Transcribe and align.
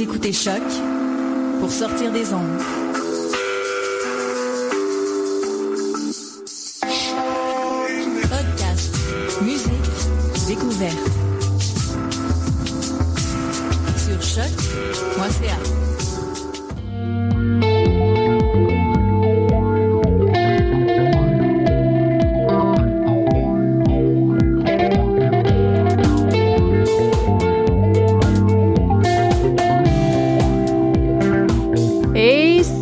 Écoutez 0.00 0.32
Choc 0.32 0.62
pour 1.58 1.72
sortir 1.72 2.12
des 2.12 2.32
ondes. 2.32 2.87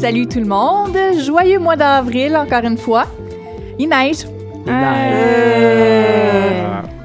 Salut 0.01 0.27
tout 0.27 0.41
le 0.41 0.47
monde! 0.47 0.97
Joyeux 1.25 1.59
mois 1.59 1.77
d'avril, 1.77 2.37
encore 2.37 2.65
une 2.65 2.77
fois. 2.79 3.05
Il 3.79 3.89
neige. 3.89 4.27
Euh, 4.69 6.63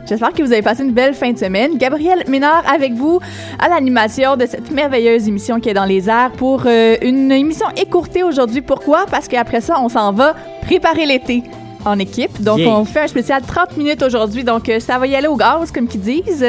J'espère 0.08 0.34
que 0.34 0.42
vous 0.44 0.52
avez 0.52 0.62
passé 0.62 0.84
une 0.84 0.92
belle 0.92 1.14
fin 1.14 1.32
de 1.32 1.38
semaine. 1.38 1.78
Gabriel 1.78 2.24
Ménard 2.28 2.64
avec 2.72 2.94
vous 2.94 3.20
à 3.60 3.70
l'animation 3.70 4.36
de 4.36 4.46
cette 4.46 4.72
merveilleuse 4.72 5.28
émission 5.28 5.60
qui 5.60 5.70
est 5.70 5.74
dans 5.74 5.86
les 5.86 6.10
airs 6.10 6.32
pour 6.38 6.64
euh, 6.66 6.96
une 7.02 7.32
émission 7.32 7.68
écourtée 7.78 8.24
aujourd'hui. 8.24 8.62
Pourquoi? 8.62 9.06
Parce 9.10 9.28
qu'après 9.30 9.62
ça, 9.62 9.76
on 9.80 9.88
s'en 9.90 10.12
va 10.12 10.36
préparer 10.64 11.06
l'été 11.06 11.44
en 11.86 11.98
équipe. 12.00 12.42
Donc, 12.42 12.60
Yeah. 12.60 12.72
on 12.72 12.84
fait 12.86 13.02
un 13.02 13.08
spécial 13.08 13.42
30 13.42 13.78
minutes 13.78 14.04
aujourd'hui. 14.04 14.44
Donc, 14.44 14.68
euh, 14.70 14.80
ça 14.80 14.98
va 15.00 15.08
y 15.08 15.16
aller 15.16 15.28
au 15.28 15.38
gaz, 15.38 15.72
comme 15.72 15.88
qu'ils 15.88 16.02
disent. 16.02 16.46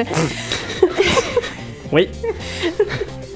Oui. 1.92 2.08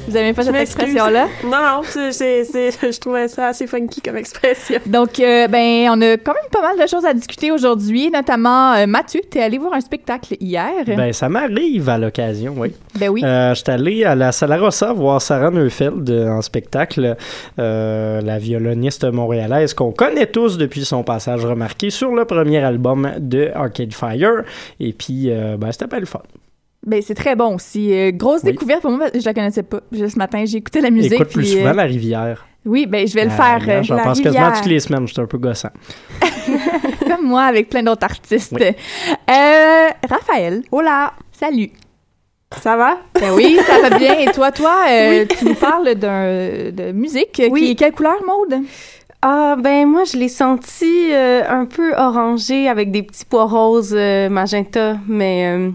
Vous 0.08 0.16
avez 0.16 0.32
pas 0.32 0.42
cette 0.44 0.54
expression-là? 0.54 1.26
Non, 1.44 1.50
non, 1.50 1.80
c'est, 1.82 2.12
c'est, 2.12 2.44
c'est- 2.44 2.70
je 2.92 3.00
trouvais 3.00 3.26
ça 3.28 3.48
assez 3.48 3.66
funky 3.66 4.00
comme 4.00 4.16
expression. 4.16 4.78
Donc, 4.86 5.18
euh, 5.18 5.48
ben, 5.48 5.88
on 5.90 6.00
a 6.00 6.16
quand 6.16 6.32
même 6.32 6.50
pas 6.52 6.62
mal 6.62 6.78
de 6.80 6.86
choses 6.88 7.04
à 7.04 7.12
discuter 7.12 7.50
aujourd'hui, 7.50 8.10
notamment 8.10 8.74
euh, 8.74 8.86
Mathieu, 8.86 9.20
t'es 9.28 9.42
allé 9.42 9.58
voir 9.58 9.74
un 9.74 9.80
spectacle 9.80 10.36
hier. 10.40 10.70
Ben, 10.86 11.12
ça 11.12 11.28
m'arrive 11.28 11.88
à 11.88 11.98
l'occasion, 11.98 12.54
oui. 12.56 12.72
Ben 12.94 13.08
oui. 13.08 13.22
Euh, 13.24 13.54
J'étais 13.54 13.72
allé 13.72 14.04
à 14.04 14.14
la 14.14 14.32
Sala 14.32 14.58
Rossa 14.58 14.92
voir 14.92 15.20
Sarah 15.20 15.50
Neufeld 15.50 16.08
en 16.10 16.40
spectacle, 16.42 17.16
euh, 17.58 18.20
la 18.20 18.38
violoniste 18.38 19.04
montréalaise 19.04 19.74
qu'on 19.74 19.92
connaît 19.92 20.26
tous 20.26 20.56
depuis 20.58 20.84
son 20.84 21.02
passage 21.02 21.44
remarqué 21.44 21.90
sur 21.90 22.14
le 22.14 22.24
premier 22.24 22.58
album 22.58 23.10
de 23.18 23.50
Arcade 23.54 23.92
Fire. 23.92 24.44
Et 24.80 24.92
puis, 24.92 25.30
euh, 25.30 25.56
ben, 25.58 25.72
c'était 25.72 25.88
pas 25.88 25.98
le 26.00 26.06
fun. 26.06 26.22
Ben, 26.86 27.02
c'est 27.02 27.14
très 27.14 27.34
bon 27.34 27.56
aussi. 27.56 27.92
Euh, 27.92 28.12
grosse 28.12 28.42
Oui. 28.44 28.52
découverte 28.52 28.82
pour 28.82 28.92
moi, 28.92 29.08
je 29.14 29.24
la 29.24 29.34
connaissais 29.34 29.62
pas. 29.64 29.80
Juste 29.92 30.14
ce 30.14 30.18
matin, 30.18 30.44
j'ai 30.46 30.58
écouté 30.58 30.80
la 30.80 30.90
musique. 30.90 31.12
Écoute 31.14 31.28
plus 31.28 31.42
puis, 31.42 31.52
souvent 31.52 31.70
euh, 31.70 31.72
La 31.72 31.82
Rivière. 31.82 32.46
Oui, 32.64 32.86
ben, 32.86 33.06
je 33.06 33.14
vais 33.14 33.24
le 33.24 33.30
faire. 33.30 33.60
regarde, 33.60 33.80
euh, 33.80 33.82
J'en 33.82 33.96
la 33.96 34.02
pense 34.04 34.20
quasiment 34.20 34.44
rivière. 34.44 34.60
toutes 34.62 34.70
les 34.70 34.80
semaines, 34.80 35.06
j'étais 35.06 35.20
un 35.20 35.26
peu 35.26 35.38
gossant. 35.38 35.70
Comme 37.08 37.26
moi, 37.26 37.42
avec 37.42 37.68
plein 37.68 37.82
d'autres 37.82 38.04
artistes. 38.04 38.52
Oui. 38.58 38.66
Euh, 38.66 39.88
Raphaël. 40.08 40.62
Hola! 40.72 41.12
Salut. 41.32 41.70
Ça 42.62 42.76
va? 42.76 42.98
Ben 43.14 43.32
oui, 43.34 43.58
ça 43.66 43.80
va 43.88 43.98
bien. 43.98 44.18
Et 44.20 44.26
toi, 44.26 44.50
toi, 44.52 44.84
euh, 44.88 45.26
tu 45.28 45.44
nous 45.44 45.54
parles 45.54 45.94
d'un, 45.96 46.70
de 46.70 46.92
musique. 46.92 47.42
Oui. 47.50 47.60
Qui 47.62 47.70
est 47.72 47.74
quelle 47.74 47.92
couleur, 47.92 48.16
Maude? 48.24 48.62
Ah, 49.22 49.56
ben 49.58 49.86
moi, 49.88 50.04
je 50.04 50.16
l'ai 50.16 50.28
senti 50.28 51.10
euh, 51.12 51.42
un 51.48 51.64
peu 51.64 51.92
orangé 51.96 52.68
avec 52.68 52.90
des 52.92 53.02
petits 53.02 53.24
pois 53.24 53.46
roses 53.46 53.94
euh, 53.96 54.28
magenta, 54.28 54.96
mais 55.08 55.46
euh, 55.48 55.70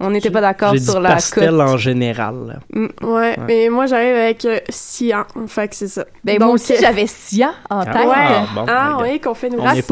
on 0.00 0.10
n'était 0.10 0.30
pas 0.30 0.40
d'accord 0.40 0.72
J'ai 0.74 0.80
sur 0.80 0.94
dit 0.96 1.02
la 1.02 1.08
pastel 1.14 1.50
cote. 1.50 1.60
en 1.60 1.76
général. 1.76 2.60
Mm. 2.72 2.86
Ouais, 3.02 3.36
mais 3.46 3.68
moi 3.68 3.86
j'arrive 3.86 4.14
avec 4.14 4.44
euh, 4.44 4.58
cyan, 4.68 5.24
fait 5.46 5.68
que 5.68 5.74
c'est 5.76 5.88
ça. 5.88 6.04
Ben, 6.24 6.38
Donc, 6.38 6.46
moi 6.46 6.54
aussi, 6.54 6.74
euh, 6.74 6.76
j'avais 6.80 7.06
Sia 7.06 7.50
en 7.68 7.84
tête. 7.84 7.94
Ah, 7.96 8.46
bon, 8.54 8.64
Ah 8.68 8.94
regarde. 8.94 9.02
oui, 9.02 9.20
qu'on 9.20 9.34
fait 9.34 9.50
nos 9.50 9.58
bon. 9.58 9.64
Raph 9.64 9.90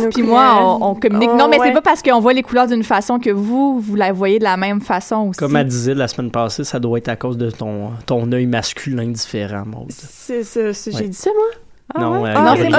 nos 0.00 0.08
puis 0.10 0.22
moi, 0.22 0.58
on, 0.60 0.90
on 0.90 0.94
communique. 0.94 1.30
Oh, 1.32 1.36
non, 1.36 1.48
mais 1.48 1.56
c'est 1.58 1.62
ouais. 1.64 1.72
pas 1.72 1.80
parce 1.80 2.02
qu'on 2.02 2.20
voit 2.20 2.32
les 2.34 2.42
couleurs 2.42 2.66
d'une 2.66 2.84
façon 2.84 3.18
que 3.18 3.30
vous, 3.30 3.80
vous 3.80 3.94
la 3.96 4.12
voyez 4.12 4.38
de 4.38 4.44
la 4.44 4.56
même 4.56 4.80
façon 4.80 5.28
aussi. 5.28 5.38
Comme 5.38 5.56
elle 5.56 5.66
disait 5.66 5.94
la 5.94 6.08
semaine 6.08 6.30
passée, 6.30 6.64
ça 6.64 6.78
doit 6.78 6.98
être 6.98 7.08
à 7.08 7.16
cause 7.16 7.38
de 7.38 7.50
ton, 7.50 7.90
ton 8.06 8.30
œil 8.32 8.46
masculin 8.46 9.06
différent, 9.08 9.64
Maude. 9.66 9.90
C'est 9.90 10.44
ça, 10.44 10.72
c'est- 10.74 10.90
Ouais. 10.92 10.96
j'ai 10.98 11.08
dit 11.08 11.16
ça 11.16 11.30
moi? 11.34 11.61
Non, 12.00 12.22
ouais? 12.22 12.30
euh, 12.30 12.34
Ah, 12.36 12.40
non, 12.42 12.54
c'est 12.56 12.68
moi. 12.70 12.78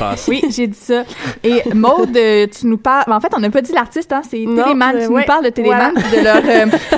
Ah. 0.00 0.14
Oui, 0.28 0.42
j'ai 0.50 0.66
dit 0.66 0.78
ça. 0.78 1.02
Et 1.42 1.62
Maude, 1.74 2.16
euh, 2.16 2.46
tu 2.46 2.66
nous 2.66 2.78
parles. 2.78 3.12
En 3.12 3.20
fait, 3.20 3.32
on 3.36 3.40
n'a 3.40 3.50
pas 3.50 3.60
dit 3.62 3.72
l'artiste, 3.72 4.12
hein, 4.12 4.22
c'est 4.22 4.38
Téléman. 4.38 4.94
euh, 4.94 5.06
tu 5.06 5.12
ouais, 5.12 5.20
nous 5.20 5.26
parles 5.26 5.44
de 5.44 5.50
Téléman, 5.50 5.92
voilà. 5.94 6.10
de 6.10 6.24
leur 6.24 6.36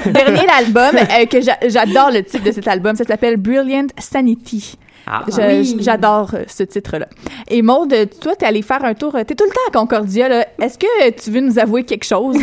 euh, 0.06 0.10
dernier 0.12 0.46
album, 0.58 0.94
euh, 0.96 1.26
que 1.26 1.40
j'a- 1.40 1.58
j'adore 1.66 2.10
le 2.12 2.22
titre 2.22 2.44
de 2.44 2.52
cet 2.52 2.68
album. 2.68 2.94
Ça 2.96 3.04
s'appelle 3.04 3.36
Brilliant 3.36 3.86
Sanity. 3.98 4.76
Ah. 5.06 5.22
Oui. 5.36 5.76
J'adore 5.80 6.30
ce 6.48 6.62
titre-là. 6.62 7.06
Et 7.48 7.60
Maude, 7.60 7.94
toi, 8.22 8.34
t'es 8.36 8.46
allé 8.46 8.62
faire 8.62 8.82
un 8.84 8.94
tour. 8.94 9.12
T'es 9.26 9.34
tout 9.34 9.44
le 9.44 9.50
temps 9.50 9.60
à 9.68 9.70
Concordia. 9.70 10.28
là. 10.30 10.46
Est-ce 10.58 10.78
que 10.78 11.10
tu 11.10 11.30
veux 11.30 11.40
nous 11.40 11.58
avouer 11.58 11.84
quelque 11.84 12.04
chose? 12.06 12.38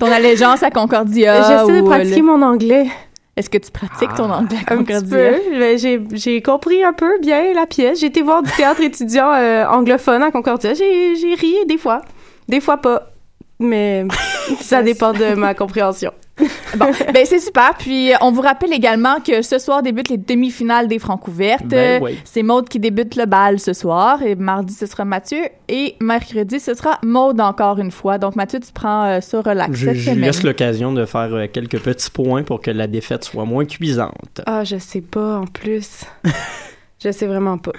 Ton 0.00 0.06
allégeance 0.10 0.62
à 0.62 0.70
Concordia? 0.70 1.42
J'essaie 1.42 1.76
de 1.76 1.82
ou, 1.82 1.86
pratiquer 1.86 2.16
le- 2.20 2.22
mon 2.22 2.40
anglais 2.40 2.86
Est-ce 3.38 3.48
que 3.48 3.58
tu 3.58 3.70
pratiques 3.70 4.12
ton 4.16 4.30
Ah. 4.32 4.38
anglais 4.38 4.58
un 4.68 4.82
petit 4.82 4.94
Concordia? 4.94 5.30
peu. 5.30 5.58
Ben, 5.58 5.78
J'ai, 5.78 6.02
j'ai 6.12 6.42
compris 6.42 6.82
un 6.82 6.92
peu 6.92 7.18
bien 7.20 7.54
la 7.54 7.66
pièce. 7.66 8.00
J'ai 8.00 8.06
été 8.06 8.20
voir 8.20 8.42
du 8.42 8.50
théâtre 8.50 8.80
étudiant 8.80 9.32
euh, 9.32 9.64
anglophone 9.66 10.22
à 10.24 10.30
Concordia. 10.32 10.74
J'ai, 10.74 11.14
j'ai 11.14 11.34
ri 11.34 11.54
des 11.68 11.78
fois. 11.78 12.02
Des 12.48 12.60
fois 12.60 12.78
pas. 12.78 13.12
Mais 13.60 14.04
ça 14.60 14.82
dépend 14.82 15.12
de 15.12 15.34
ma 15.34 15.54
compréhension. 15.54 16.12
Bon, 16.76 16.86
ben 17.12 17.24
c'est 17.24 17.40
super. 17.40 17.74
Puis 17.78 18.12
euh, 18.12 18.16
on 18.20 18.30
vous 18.30 18.40
rappelle 18.42 18.72
également 18.72 19.20
que 19.20 19.42
ce 19.42 19.58
soir 19.58 19.82
débutent 19.82 20.08
les 20.10 20.18
demi-finales 20.18 20.86
des 20.88 20.98
Francs 20.98 21.26
ouvertes. 21.26 21.66
Ben 21.66 22.02
oui. 22.02 22.18
C'est 22.24 22.42
Maude 22.42 22.68
qui 22.68 22.78
débute 22.78 23.16
le 23.16 23.26
bal 23.26 23.58
ce 23.58 23.72
soir. 23.72 24.22
Et 24.22 24.34
mardi, 24.34 24.72
ce 24.74 24.86
sera 24.86 25.04
Mathieu. 25.04 25.40
Et 25.68 25.96
mercredi, 26.00 26.60
ce 26.60 26.74
sera 26.74 26.98
Maude 27.02 27.40
encore 27.40 27.78
une 27.78 27.90
fois. 27.90 28.18
Donc 28.18 28.36
Mathieu, 28.36 28.60
tu 28.60 28.72
prends 28.72 29.04
euh, 29.06 29.20
ça 29.20 29.40
relax 29.40 29.74
Je, 29.76 29.86
cette 29.86 29.96
je 29.96 30.02
semaine. 30.10 30.20
laisse 30.20 30.42
l'occasion 30.42 30.92
de 30.92 31.04
faire 31.06 31.28
euh, 31.34 31.46
quelques 31.52 31.80
petits 31.80 32.10
points 32.10 32.42
pour 32.42 32.60
que 32.60 32.70
la 32.70 32.86
défaite 32.86 33.24
soit 33.24 33.44
moins 33.44 33.64
cuisante. 33.64 34.40
Ah, 34.46 34.64
je 34.64 34.76
sais 34.76 35.00
pas 35.00 35.38
en 35.38 35.46
plus. 35.46 36.02
je 37.02 37.10
sais 37.12 37.26
vraiment 37.26 37.58
pas. 37.58 37.72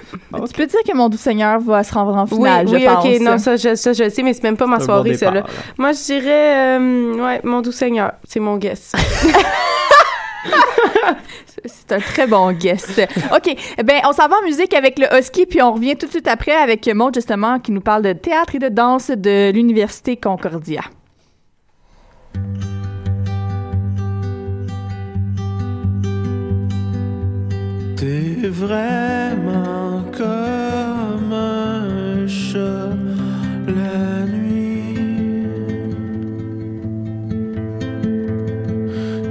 Tu 0.47 0.53
peux 0.53 0.65
dire 0.65 0.79
que 0.87 0.95
mon 0.95 1.09
doux 1.09 1.17
Seigneur 1.17 1.59
va 1.59 1.83
se 1.83 1.93
rendre 1.93 2.15
en 2.15 2.25
finale, 2.25 2.67
oui, 2.67 2.75
oui, 2.75 2.81
je 2.81 2.85
pense. 2.85 3.05
ok, 3.05 3.21
non, 3.21 3.37
ça 3.37 3.57
je, 3.57 3.75
ça, 3.75 3.93
je 3.93 4.03
le 4.05 4.09
sais, 4.09 4.23
mais 4.23 4.33
c'est 4.33 4.43
même 4.43 4.57
pas 4.57 4.65
ma 4.65 4.77
bon 4.77 4.85
soirée, 4.85 5.11
départ, 5.11 5.29
ça, 5.29 5.35
là. 5.35 5.41
là. 5.41 5.47
Moi, 5.77 5.91
je 5.91 6.05
dirais, 6.05 6.77
euh, 6.79 7.25
ouais, 7.25 7.41
mon 7.43 7.61
doux 7.61 7.71
Seigneur, 7.71 8.13
c'est 8.23 8.39
mon 8.39 8.57
guess. 8.57 8.93
C'est 11.65 11.91
un 11.91 11.99
très 11.99 12.25
bon 12.25 12.53
guess. 12.53 12.99
OK. 13.35 13.55
Ben, 13.83 14.01
on 14.05 14.13
s'en 14.13 14.29
va 14.29 14.37
en 14.37 14.43
musique 14.43 14.73
avec 14.73 14.97
le 14.97 15.07
Husky, 15.13 15.45
puis 15.45 15.61
on 15.61 15.73
revient 15.73 15.97
tout 15.97 16.05
de 16.05 16.11
suite 16.11 16.27
après 16.27 16.55
avec 16.55 16.87
Maud, 16.87 17.13
justement, 17.13 17.59
qui 17.59 17.73
nous 17.73 17.81
parle 17.81 18.03
de 18.03 18.13
théâtre 18.13 18.55
et 18.55 18.59
de 18.59 18.69
danse 18.69 19.09
de 19.09 19.51
l'Université 19.51 20.15
Concordia. 20.15 20.81
T'es 27.99 28.47
vraiment 28.47 30.05
comme 30.17 31.33
un 31.33 32.25
chat 32.25 32.95
la 33.67 34.25
nuit. 34.25 34.95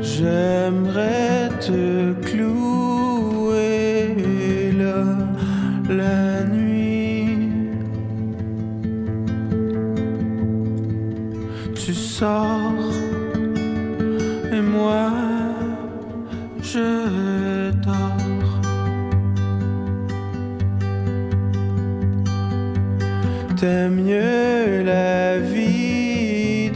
J'aimerais 0.03 1.49
te 1.61 2.13
clouer 2.29 3.65
là 4.77 5.17
la 5.89 6.45
nuit. 6.45 7.49
Tu 11.75 11.95
sors 11.95 12.93
et 14.53 14.61
moi 14.61 15.11
je 16.61 17.71
dors. 17.83 17.98
T'aimes 23.59 24.03
mieux 24.05 24.85
la 24.85 25.39
vie 25.41 26.71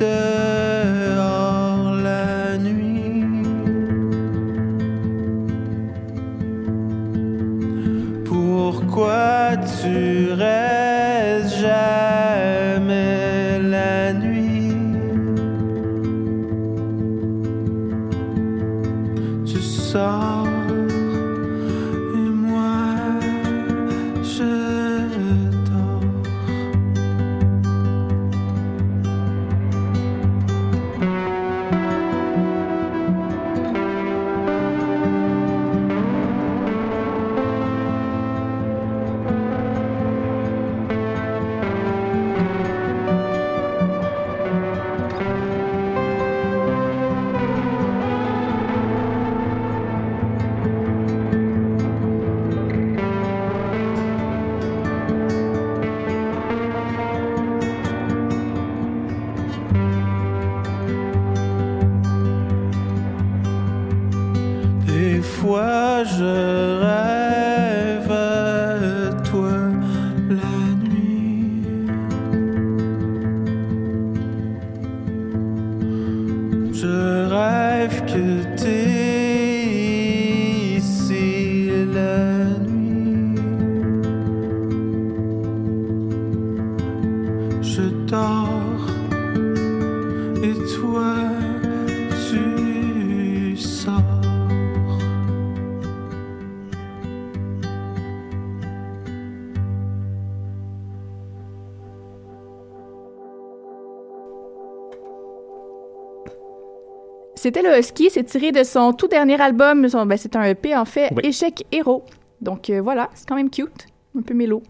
C'était 107.55 107.69
le 107.69 107.79
Husky, 107.79 108.09
c'est 108.09 108.25
tiré 108.25 108.51
de 108.51 108.63
son 108.63 108.95
tout 108.95 109.09
dernier 109.09 109.39
album, 109.39 109.87
ben, 109.87 110.17
c'est 110.17 110.37
un 110.37 110.45
EP 110.45 110.75
en 110.75 110.87
fait, 110.87 111.11
Oui. 111.15 111.21
Échec 111.23 111.67
Héros. 111.71 112.03
Donc 112.41 112.71
euh, 112.71 112.81
voilà, 112.81 113.11
c'est 113.13 113.29
quand 113.29 113.35
même 113.35 113.51
cute, 113.51 113.89
un 114.19 114.23
peu 114.23 114.33
mélo. 114.33 114.63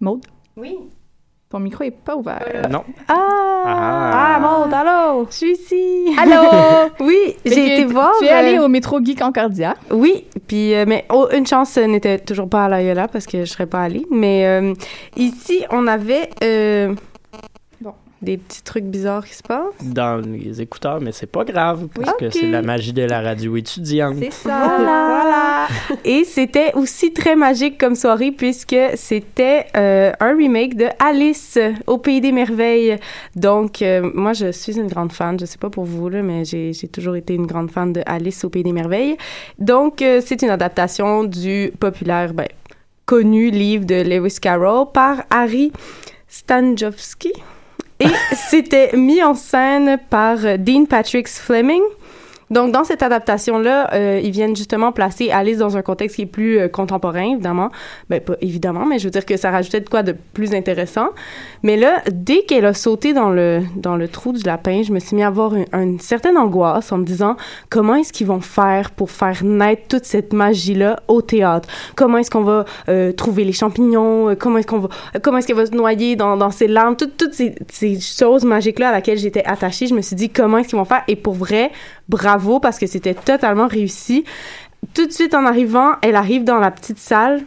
Maude, 0.00 0.24
Oui. 0.56 0.76
ton 1.48 1.60
micro 1.60 1.84
est 1.84 1.92
pas 1.92 2.16
ouvert. 2.16 2.66
Non. 2.68 2.82
Ah! 3.06 3.14
Ah. 3.64 4.34
Ah, 4.34 4.40
Maud, 4.40 4.74
allô? 4.74 5.26
Je 5.30 5.36
suis 5.36 5.52
ici. 5.52 6.16
Allô? 6.18 6.90
Oui, 7.00 7.36
j'ai 7.44 7.74
été 7.74 7.84
voir. 7.84 8.12
Tu 8.18 8.24
es 8.24 8.30
allé 8.30 8.58
euh, 8.58 8.64
au 8.64 8.68
métro 8.68 8.98
Geek 9.00 9.20
Concordia. 9.20 9.76
Oui, 9.92 10.24
puis 10.48 10.74
euh, 10.74 10.84
mais 10.88 11.04
oh, 11.10 11.28
une 11.32 11.46
chance 11.46 11.70
ce 11.70 11.80
n'était 11.80 12.18
toujours 12.18 12.48
pas 12.48 12.64
à 12.64 12.68
l'Ayola 12.68 13.06
parce 13.06 13.26
que 13.26 13.44
je 13.44 13.50
serais 13.50 13.66
pas 13.66 13.82
allée. 13.82 14.04
Mais 14.10 14.46
euh, 14.46 14.74
ici, 15.16 15.64
on 15.70 15.86
avait 15.86 16.30
euh. 16.42 16.94
Des 18.22 18.38
petits 18.38 18.62
trucs 18.62 18.84
bizarres 18.84 19.26
qui 19.26 19.34
se 19.34 19.42
passent? 19.42 19.74
Dans 19.82 20.16
les 20.24 20.60
écouteurs, 20.60 21.00
mais 21.00 21.12
c'est 21.12 21.26
pas 21.26 21.44
grave, 21.44 21.88
parce 21.94 22.16
que 22.16 22.30
c'est 22.30 22.50
la 22.50 22.62
magie 22.62 22.92
de 22.92 23.02
la 23.02 23.20
radio 23.20 23.56
étudiante. 23.56 24.16
C'est 24.18 24.32
ça. 24.32 24.76
Voilà. 24.78 25.66
Et 26.04 26.24
c'était 26.24 26.72
aussi 26.74 27.12
très 27.12 27.36
magique 27.36 27.78
comme 27.78 27.94
soirée 27.94 28.32
puisque 28.32 28.76
c'était 28.94 29.66
euh, 29.76 30.12
un 30.20 30.36
remake 30.36 30.76
de 30.76 30.86
Alice 30.98 31.58
au 31.86 31.98
pays 31.98 32.20
des 32.20 32.32
merveilles. 32.32 32.98
Donc 33.36 33.82
euh, 33.82 34.10
moi 34.14 34.32
je 34.32 34.52
suis 34.52 34.78
une 34.78 34.88
grande 34.88 35.12
fan, 35.12 35.38
je 35.38 35.44
sais 35.44 35.58
pas 35.58 35.70
pour 35.70 35.84
vous 35.84 36.08
là, 36.08 36.22
mais 36.22 36.44
j'ai 36.44 36.72
j'ai 36.72 36.88
toujours 36.88 37.16
été 37.16 37.34
une 37.34 37.46
grande 37.46 37.70
fan 37.70 37.92
de 37.92 38.02
Alice 38.06 38.44
au 38.44 38.48
pays 38.48 38.62
des 38.62 38.72
merveilles. 38.72 39.16
Donc 39.58 40.02
euh, 40.02 40.20
c'est 40.24 40.42
une 40.42 40.50
adaptation 40.50 41.24
du 41.24 41.72
populaire 41.78 42.34
ben, 42.34 42.48
connu 43.06 43.50
livre 43.50 43.84
de 43.84 44.02
Lewis 44.02 44.38
Carroll 44.40 44.86
par 44.92 45.24
Harry 45.30 45.72
Stanjowski. 46.28 47.32
Et 48.02 48.08
c'était 48.34 48.96
mis 48.96 49.22
en 49.22 49.34
scène 49.34 49.98
par 50.10 50.38
Dean 50.58 50.86
Patrick 50.86 51.28
Fleming. 51.28 51.82
Donc, 52.52 52.70
dans 52.70 52.84
cette 52.84 53.02
adaptation-là, 53.02 53.94
euh, 53.94 54.20
ils 54.22 54.30
viennent 54.30 54.54
justement 54.54 54.92
placer 54.92 55.30
Alice 55.30 55.56
dans 55.56 55.78
un 55.78 55.82
contexte 55.82 56.16
qui 56.16 56.22
est 56.22 56.26
plus 56.26 56.58
euh, 56.58 56.68
contemporain, 56.68 57.32
évidemment. 57.32 57.70
Ben, 58.10 58.20
pas 58.20 58.34
évidemment, 58.42 58.84
mais 58.84 58.98
je 58.98 59.04
veux 59.04 59.10
dire 59.10 59.24
que 59.24 59.38
ça 59.38 59.50
rajoutait 59.50 59.80
de 59.80 59.88
quoi 59.88 60.02
de 60.02 60.14
plus 60.34 60.54
intéressant. 60.54 61.08
Mais 61.62 61.78
là, 61.78 62.02
dès 62.12 62.42
qu'elle 62.42 62.66
a 62.66 62.74
sauté 62.74 63.14
dans 63.14 63.30
le, 63.30 63.62
dans 63.76 63.96
le 63.96 64.06
trou 64.06 64.32
du 64.32 64.42
lapin, 64.42 64.82
je 64.82 64.92
me 64.92 64.98
suis 64.98 65.16
mis 65.16 65.22
à 65.22 65.28
avoir 65.28 65.54
une, 65.54 65.98
certaine 65.98 66.36
angoisse 66.36 66.92
en 66.92 66.98
me 66.98 67.04
disant 67.04 67.36
comment 67.70 67.94
est-ce 67.94 68.12
qu'ils 68.12 68.26
vont 68.26 68.40
faire 68.40 68.90
pour 68.90 69.10
faire 69.10 69.42
naître 69.42 69.88
toute 69.88 70.04
cette 70.04 70.34
magie-là 70.34 71.00
au 71.08 71.22
théâtre? 71.22 71.68
Comment 71.96 72.18
est-ce 72.18 72.30
qu'on 72.30 72.42
va 72.42 72.66
euh, 72.90 73.12
trouver 73.12 73.44
les 73.44 73.52
champignons? 73.52 74.28
Euh, 74.28 74.34
Comment 74.38 74.58
est-ce 74.58 74.66
qu'on 74.66 74.80
va, 74.80 74.88
euh, 75.16 75.20
comment 75.22 75.38
est-ce 75.38 75.46
qu'elle 75.46 75.56
va 75.56 75.66
se 75.66 75.72
noyer 75.72 76.16
dans, 76.16 76.36
dans 76.36 76.50
ses 76.50 76.66
larmes? 76.66 76.96
Toutes, 76.96 77.16
toutes 77.16 77.32
ces, 77.32 77.54
ces 77.70 77.98
choses 77.98 78.44
magiques-là 78.44 78.90
à 78.90 78.92
laquelle 78.92 79.16
j'étais 79.16 79.44
attachée, 79.44 79.86
je 79.86 79.94
me 79.94 80.02
suis 80.02 80.16
dit 80.16 80.28
comment 80.28 80.58
est-ce 80.58 80.68
qu'ils 80.68 80.78
vont 80.78 80.84
faire? 80.84 81.04
Et 81.08 81.16
pour 81.16 81.34
vrai, 81.34 81.70
bravo 82.08 82.60
parce 82.60 82.78
que 82.78 82.86
c'était 82.86 83.14
totalement 83.14 83.66
réussi. 83.66 84.24
Tout 84.94 85.06
de 85.06 85.12
suite 85.12 85.34
en 85.34 85.46
arrivant, 85.46 85.92
elle 86.02 86.16
arrive 86.16 86.44
dans 86.44 86.58
la 86.58 86.70
petite 86.70 86.98
salle, 86.98 87.42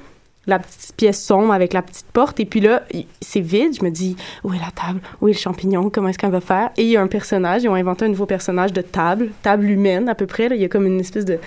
la 0.47 0.59
petite 0.59 0.93
pièce 0.95 1.21
sombre 1.23 1.53
avec 1.53 1.73
la 1.73 1.81
petite 1.81 2.05
porte, 2.13 2.39
et 2.39 2.45
puis 2.45 2.59
là, 2.59 2.83
c'est 3.21 3.39
vide. 3.39 3.75
Je 3.77 3.83
me 3.83 3.89
dis, 3.89 4.15
où 4.43 4.53
est 4.53 4.59
la 4.59 4.71
table? 4.71 5.01
Où 5.21 5.27
est 5.27 5.33
le 5.33 5.37
champignon? 5.37 5.89
Comment 5.89 6.09
est-ce 6.09 6.17
qu'elle 6.17 6.31
va 6.31 6.41
faire? 6.41 6.69
Et 6.77 6.83
il 6.83 6.89
y 6.89 6.97
a 6.97 7.01
un 7.01 7.07
personnage, 7.07 7.63
ils 7.63 7.69
ont 7.69 7.75
inventé 7.75 8.05
un 8.05 8.09
nouveau 8.09 8.25
personnage 8.25 8.73
de 8.73 8.81
table, 8.81 9.31
table 9.41 9.69
humaine 9.69 10.07
à 10.07 10.15
peu 10.15 10.27
près. 10.27 10.47
Il 10.51 10.57
y 10.57 10.65
a 10.65 10.69
comme 10.69 10.85
une 10.85 10.99
espèce 10.99 11.25
de, 11.25 11.39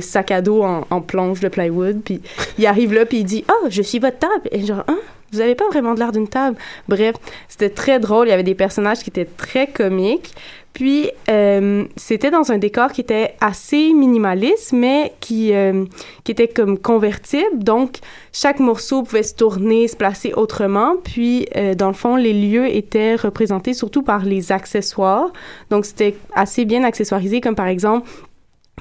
sac 0.00 0.30
à 0.30 0.42
dos 0.42 0.62
en, 0.62 0.86
en 0.90 1.00
planche 1.00 1.40
de 1.40 1.48
plywood, 1.48 2.02
puis 2.04 2.20
il 2.58 2.66
arrive 2.66 2.92
là, 2.92 3.06
puis 3.06 3.18
il 3.18 3.24
dit, 3.24 3.44
oh, 3.48 3.66
je 3.68 3.82
suis 3.82 3.98
votre 3.98 4.18
table. 4.18 4.48
Et 4.50 4.64
genre, 4.64 4.84
hein? 4.88 4.98
Vous 5.32 5.40
avez 5.40 5.54
pas 5.54 5.68
vraiment 5.68 5.94
de 5.94 5.98
l'air 5.98 6.12
d'une 6.12 6.28
table. 6.28 6.56
Bref, 6.88 7.16
c'était 7.48 7.70
très 7.70 7.98
drôle. 7.98 8.28
Il 8.28 8.30
y 8.30 8.34
avait 8.34 8.42
des 8.42 8.54
personnages 8.54 9.00
qui 9.00 9.10
étaient 9.10 9.26
très 9.26 9.66
comiques. 9.66 10.34
Puis, 10.78 11.10
euh, 11.28 11.86
c'était 11.96 12.30
dans 12.30 12.52
un 12.52 12.58
décor 12.58 12.92
qui 12.92 13.00
était 13.00 13.34
assez 13.40 13.92
minimaliste, 13.92 14.72
mais 14.72 15.12
qui, 15.18 15.52
euh, 15.52 15.84
qui 16.22 16.30
était 16.30 16.46
comme 16.46 16.78
convertible. 16.78 17.64
Donc, 17.64 17.98
chaque 18.32 18.60
morceau 18.60 19.02
pouvait 19.02 19.24
se 19.24 19.34
tourner, 19.34 19.88
se 19.88 19.96
placer 19.96 20.32
autrement. 20.34 20.94
Puis, 21.02 21.48
euh, 21.56 21.74
dans 21.74 21.88
le 21.88 21.94
fond, 21.94 22.14
les 22.14 22.32
lieux 22.32 22.68
étaient 22.68 23.16
représentés 23.16 23.74
surtout 23.74 24.02
par 24.02 24.24
les 24.24 24.52
accessoires. 24.52 25.32
Donc, 25.70 25.84
c'était 25.84 26.14
assez 26.32 26.64
bien 26.64 26.84
accessoirisé, 26.84 27.40
comme 27.40 27.56
par 27.56 27.66
exemple 27.66 28.08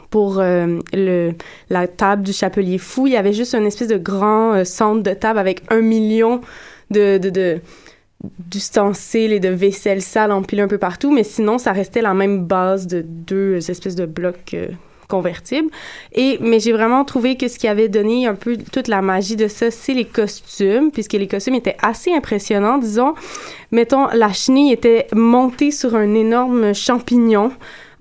pour 0.09 0.39
euh, 0.39 0.79
la 1.69 1.87
table 1.87 2.23
du 2.23 2.33
chapelier 2.33 2.77
fou, 2.77 3.07
il 3.07 3.13
y 3.13 3.17
avait 3.17 3.33
juste 3.33 3.53
une 3.53 3.65
espèce 3.65 3.87
de 3.87 3.97
grand 3.97 4.53
euh, 4.53 4.63
centre 4.63 5.03
de 5.03 5.13
table 5.13 5.39
avec 5.39 5.61
un 5.69 5.81
million 5.81 6.41
de, 6.89 7.19
d'ustensiles 8.49 9.33
et 9.33 9.39
de 9.39 9.49
vaisselle 9.49 10.01
sale 10.01 10.31
empilés 10.31 10.61
un 10.61 10.67
peu 10.67 10.77
partout, 10.77 11.11
mais 11.11 11.23
sinon, 11.23 11.57
ça 11.57 11.71
restait 11.71 12.01
la 12.01 12.13
même 12.13 12.45
base 12.45 12.87
de 12.87 13.01
deux 13.01 13.69
espèces 13.69 13.95
de 13.95 14.05
blocs 14.05 14.53
euh, 14.53 14.67
convertible. 15.07 15.69
Et 16.13 16.37
mais 16.41 16.59
j'ai 16.59 16.71
vraiment 16.71 17.05
trouvé 17.05 17.37
que 17.37 17.47
ce 17.47 17.59
qui 17.59 17.67
avait 17.67 17.89
donné 17.89 18.27
un 18.27 18.35
peu 18.35 18.57
toute 18.57 18.87
la 18.87 19.01
magie 19.01 19.35
de 19.35 19.47
ça, 19.47 19.71
c'est 19.71 19.93
les 19.93 20.05
costumes, 20.05 20.91
puisque 20.91 21.13
les 21.13 21.27
costumes 21.27 21.55
étaient 21.55 21.77
assez 21.81 22.13
impressionnants, 22.13 22.77
disons. 22.77 23.13
Mettons, 23.71 24.07
la 24.07 24.31
chenille 24.31 24.71
était 24.71 25.07
montée 25.13 25.71
sur 25.71 25.95
un 25.95 26.13
énorme 26.13 26.73
champignon 26.73 27.51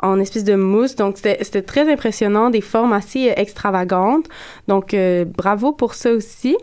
en 0.03 0.19
espèce 0.21 0.45
de 0.45 0.55
mousse. 0.55 0.97
Donc, 0.97 1.19
c'était 1.19 1.63
très 1.63 1.91
impressionnant, 1.91 2.51
des 2.51 2.61
formes 2.61 2.93
assez 2.93 3.31
euh, 3.31 3.35
extravagantes. 3.37 4.27
Donc, 4.69 4.95
euh, 4.95 5.25
bravo 5.25 5.73
pour 5.73 5.95
ça 5.95 6.13
aussi. 6.13 6.57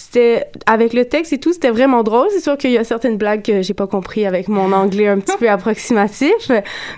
C'était 0.00 0.46
avec 0.66 0.92
le 0.92 1.06
texte 1.06 1.32
et 1.32 1.38
tout, 1.38 1.52
c'était 1.52 1.70
vraiment 1.70 2.04
drôle. 2.04 2.28
C'est 2.30 2.40
sûr 2.40 2.56
qu'il 2.56 2.70
y 2.70 2.78
a 2.78 2.84
certaines 2.84 3.16
blagues 3.16 3.42
que 3.42 3.62
j'ai 3.62 3.74
pas 3.74 3.88
compris 3.88 4.26
avec 4.26 4.46
mon 4.46 4.72
anglais 4.72 5.08
un 5.08 5.18
petit 5.18 5.36
peu 5.36 5.50
approximatif, 5.50 6.52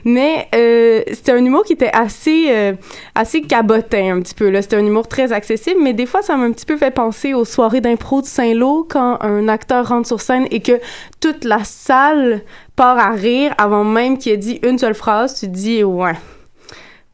mais 0.04 0.46
euh, 0.54 1.02
c'était 1.10 1.32
un 1.32 1.42
humour 1.42 1.64
qui 1.64 1.72
était 1.72 1.90
assez 1.94 2.48
euh, 2.50 2.74
assez 3.14 3.40
cabotin 3.40 4.16
un 4.16 4.20
petit 4.20 4.34
peu 4.34 4.50
là. 4.50 4.60
C'était 4.60 4.76
un 4.76 4.84
humour 4.84 5.08
très 5.08 5.32
accessible, 5.32 5.80
mais 5.82 5.94
des 5.94 6.04
fois 6.04 6.20
ça 6.20 6.36
m'a 6.36 6.44
un 6.44 6.52
petit 6.52 6.66
peu 6.66 6.76
fait 6.76 6.90
penser 6.90 7.32
aux 7.32 7.46
soirées 7.46 7.80
d'impro 7.80 8.20
de 8.20 8.26
Saint-Lô 8.26 8.86
quand 8.86 9.16
un 9.22 9.48
acteur 9.48 9.88
rentre 9.88 10.06
sur 10.06 10.20
scène 10.20 10.46
et 10.50 10.60
que 10.60 10.78
toute 11.20 11.44
la 11.44 11.64
salle 11.64 12.42
part 12.76 12.98
à 12.98 13.12
rire 13.12 13.54
avant 13.56 13.82
même 13.82 14.18
qu'il 14.18 14.32
ait 14.32 14.36
dit 14.36 14.60
une 14.62 14.78
seule 14.78 14.94
phrase. 14.94 15.40
Tu 15.40 15.46
te 15.46 15.52
dis 15.52 15.82
ouais 15.82 16.16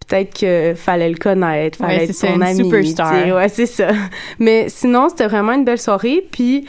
peut-être 0.07 0.39
que 0.39 0.75
fallait 0.75 1.09
le 1.11 1.17
connaître, 1.17 1.79
fallait 1.79 1.99
Ouais, 1.99 2.05
être 2.05 2.15
son 2.15 2.41
ami. 2.41 2.65
superstar. 2.65 3.27
Ouais, 3.35 3.49
c'est 3.49 3.67
ça. 3.67 3.89
Mais 4.39 4.67
sinon, 4.69 5.09
c'était 5.09 5.27
vraiment 5.27 5.53
une 5.53 5.65
belle 5.65 5.81
soirée. 5.81 6.27
Puis, 6.31 6.67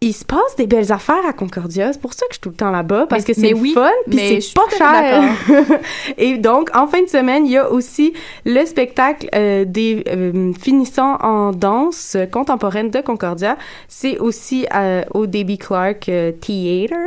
il 0.00 0.12
se 0.12 0.24
passe 0.24 0.54
des 0.58 0.66
belles 0.66 0.92
affaires 0.92 1.24
à 1.26 1.32
Concordia. 1.32 1.90
C'est 1.92 2.00
pour 2.00 2.12
ça 2.12 2.26
que 2.26 2.32
je 2.32 2.34
suis 2.34 2.40
tout 2.42 2.50
le 2.50 2.56
temps 2.56 2.70
là-bas, 2.70 3.06
parce 3.08 3.26
Mais- 3.26 3.34
que 3.34 3.40
c'est 3.40 3.54
oui, 3.54 3.72
fun, 3.72 3.88
puis 4.10 4.40
c'est 4.42 4.52
pas 4.54 4.68
cher. 4.76 5.22
Et 6.18 6.36
donc, 6.36 6.68
en 6.76 6.86
fin 6.86 7.02
de 7.02 7.08
semaine, 7.08 7.46
il 7.46 7.52
y 7.52 7.56
a 7.56 7.70
aussi 7.70 8.12
le 8.44 8.66
spectacle 8.66 9.28
euh, 9.34 9.64
des 9.64 10.04
euh, 10.08 10.52
finissants 10.60 11.16
en 11.22 11.52
danse 11.52 12.18
contemporaine 12.30 12.90
de 12.90 13.00
Concordia. 13.00 13.56
C'est 13.88 14.18
aussi 14.18 14.66
euh, 14.74 15.04
au 15.14 15.26
Debbie 15.26 15.56
Clark 15.58 16.06
euh, 16.10 16.32
Theater. 16.32 16.98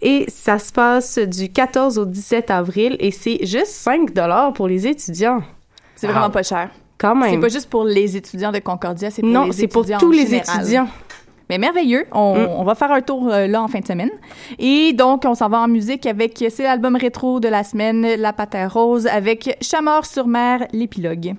Et 0.00 0.26
ça 0.28 0.58
se 0.58 0.72
passe 0.72 1.18
du 1.18 1.50
14 1.50 1.98
au 1.98 2.04
17 2.04 2.50
avril 2.50 2.96
et 3.00 3.10
c'est 3.10 3.44
juste 3.46 3.66
5 3.72 4.12
dollars 4.14 4.52
pour 4.52 4.68
les 4.68 4.86
étudiants. 4.86 5.42
C'est 5.96 6.06
vraiment 6.06 6.30
pas 6.30 6.42
cher. 6.44 6.70
Quand 6.98 7.14
même. 7.14 7.30
C'est 7.30 7.38
pas 7.40 7.48
juste 7.48 7.68
pour 7.70 7.84
les 7.84 8.16
étudiants 8.16 8.52
de 8.52 8.58
Concordia, 8.58 9.10
c'est 9.10 9.22
pour 9.22 9.30
Non, 9.30 9.44
les 9.46 9.52
c'est 9.52 9.68
pour 9.68 9.84
tous 9.98 10.10
les 10.12 10.26
général. 10.26 10.60
étudiants. 10.60 10.88
Mais 11.50 11.56
merveilleux. 11.58 12.04
On, 12.12 12.34
Mm. 12.36 12.46
on 12.58 12.64
va 12.64 12.74
faire 12.74 12.92
un 12.92 13.00
tour 13.00 13.28
euh, 13.32 13.46
là 13.46 13.62
en 13.62 13.68
fin 13.68 13.80
de 13.80 13.86
semaine. 13.86 14.10
Et 14.58 14.92
donc, 14.92 15.22
on 15.24 15.34
s'en 15.34 15.48
va 15.48 15.60
en 15.60 15.68
musique 15.68 16.04
avec, 16.06 16.44
c'est 16.50 16.62
l'album 16.62 16.94
rétro 16.96 17.40
de 17.40 17.48
la 17.48 17.64
semaine, 17.64 18.06
La 18.18 18.32
Patère 18.32 18.72
Rose, 18.74 19.06
avec 19.06 19.56
Chamord-sur-Mer, 19.62 20.66
l'épilogue. 20.72 21.34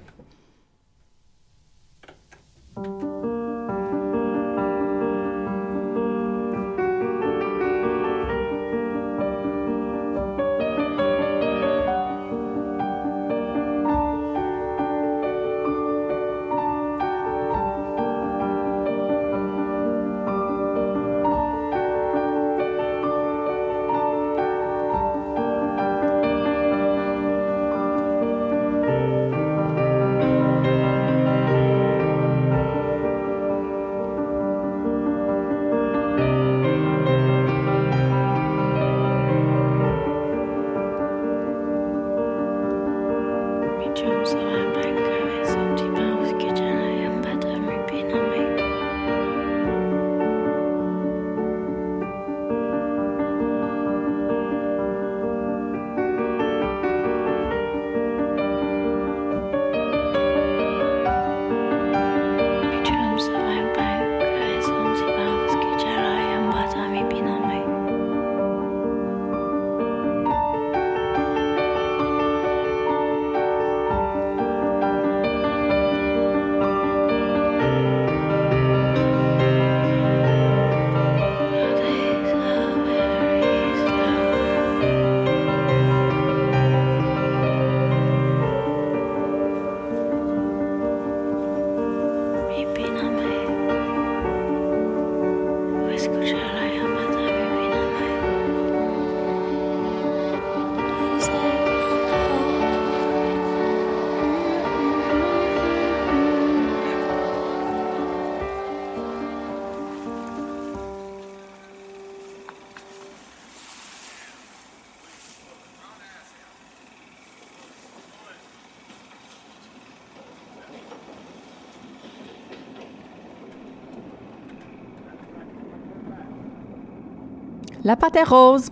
La 127.89 127.96
Patère 127.96 128.29
Rose. 128.29 128.69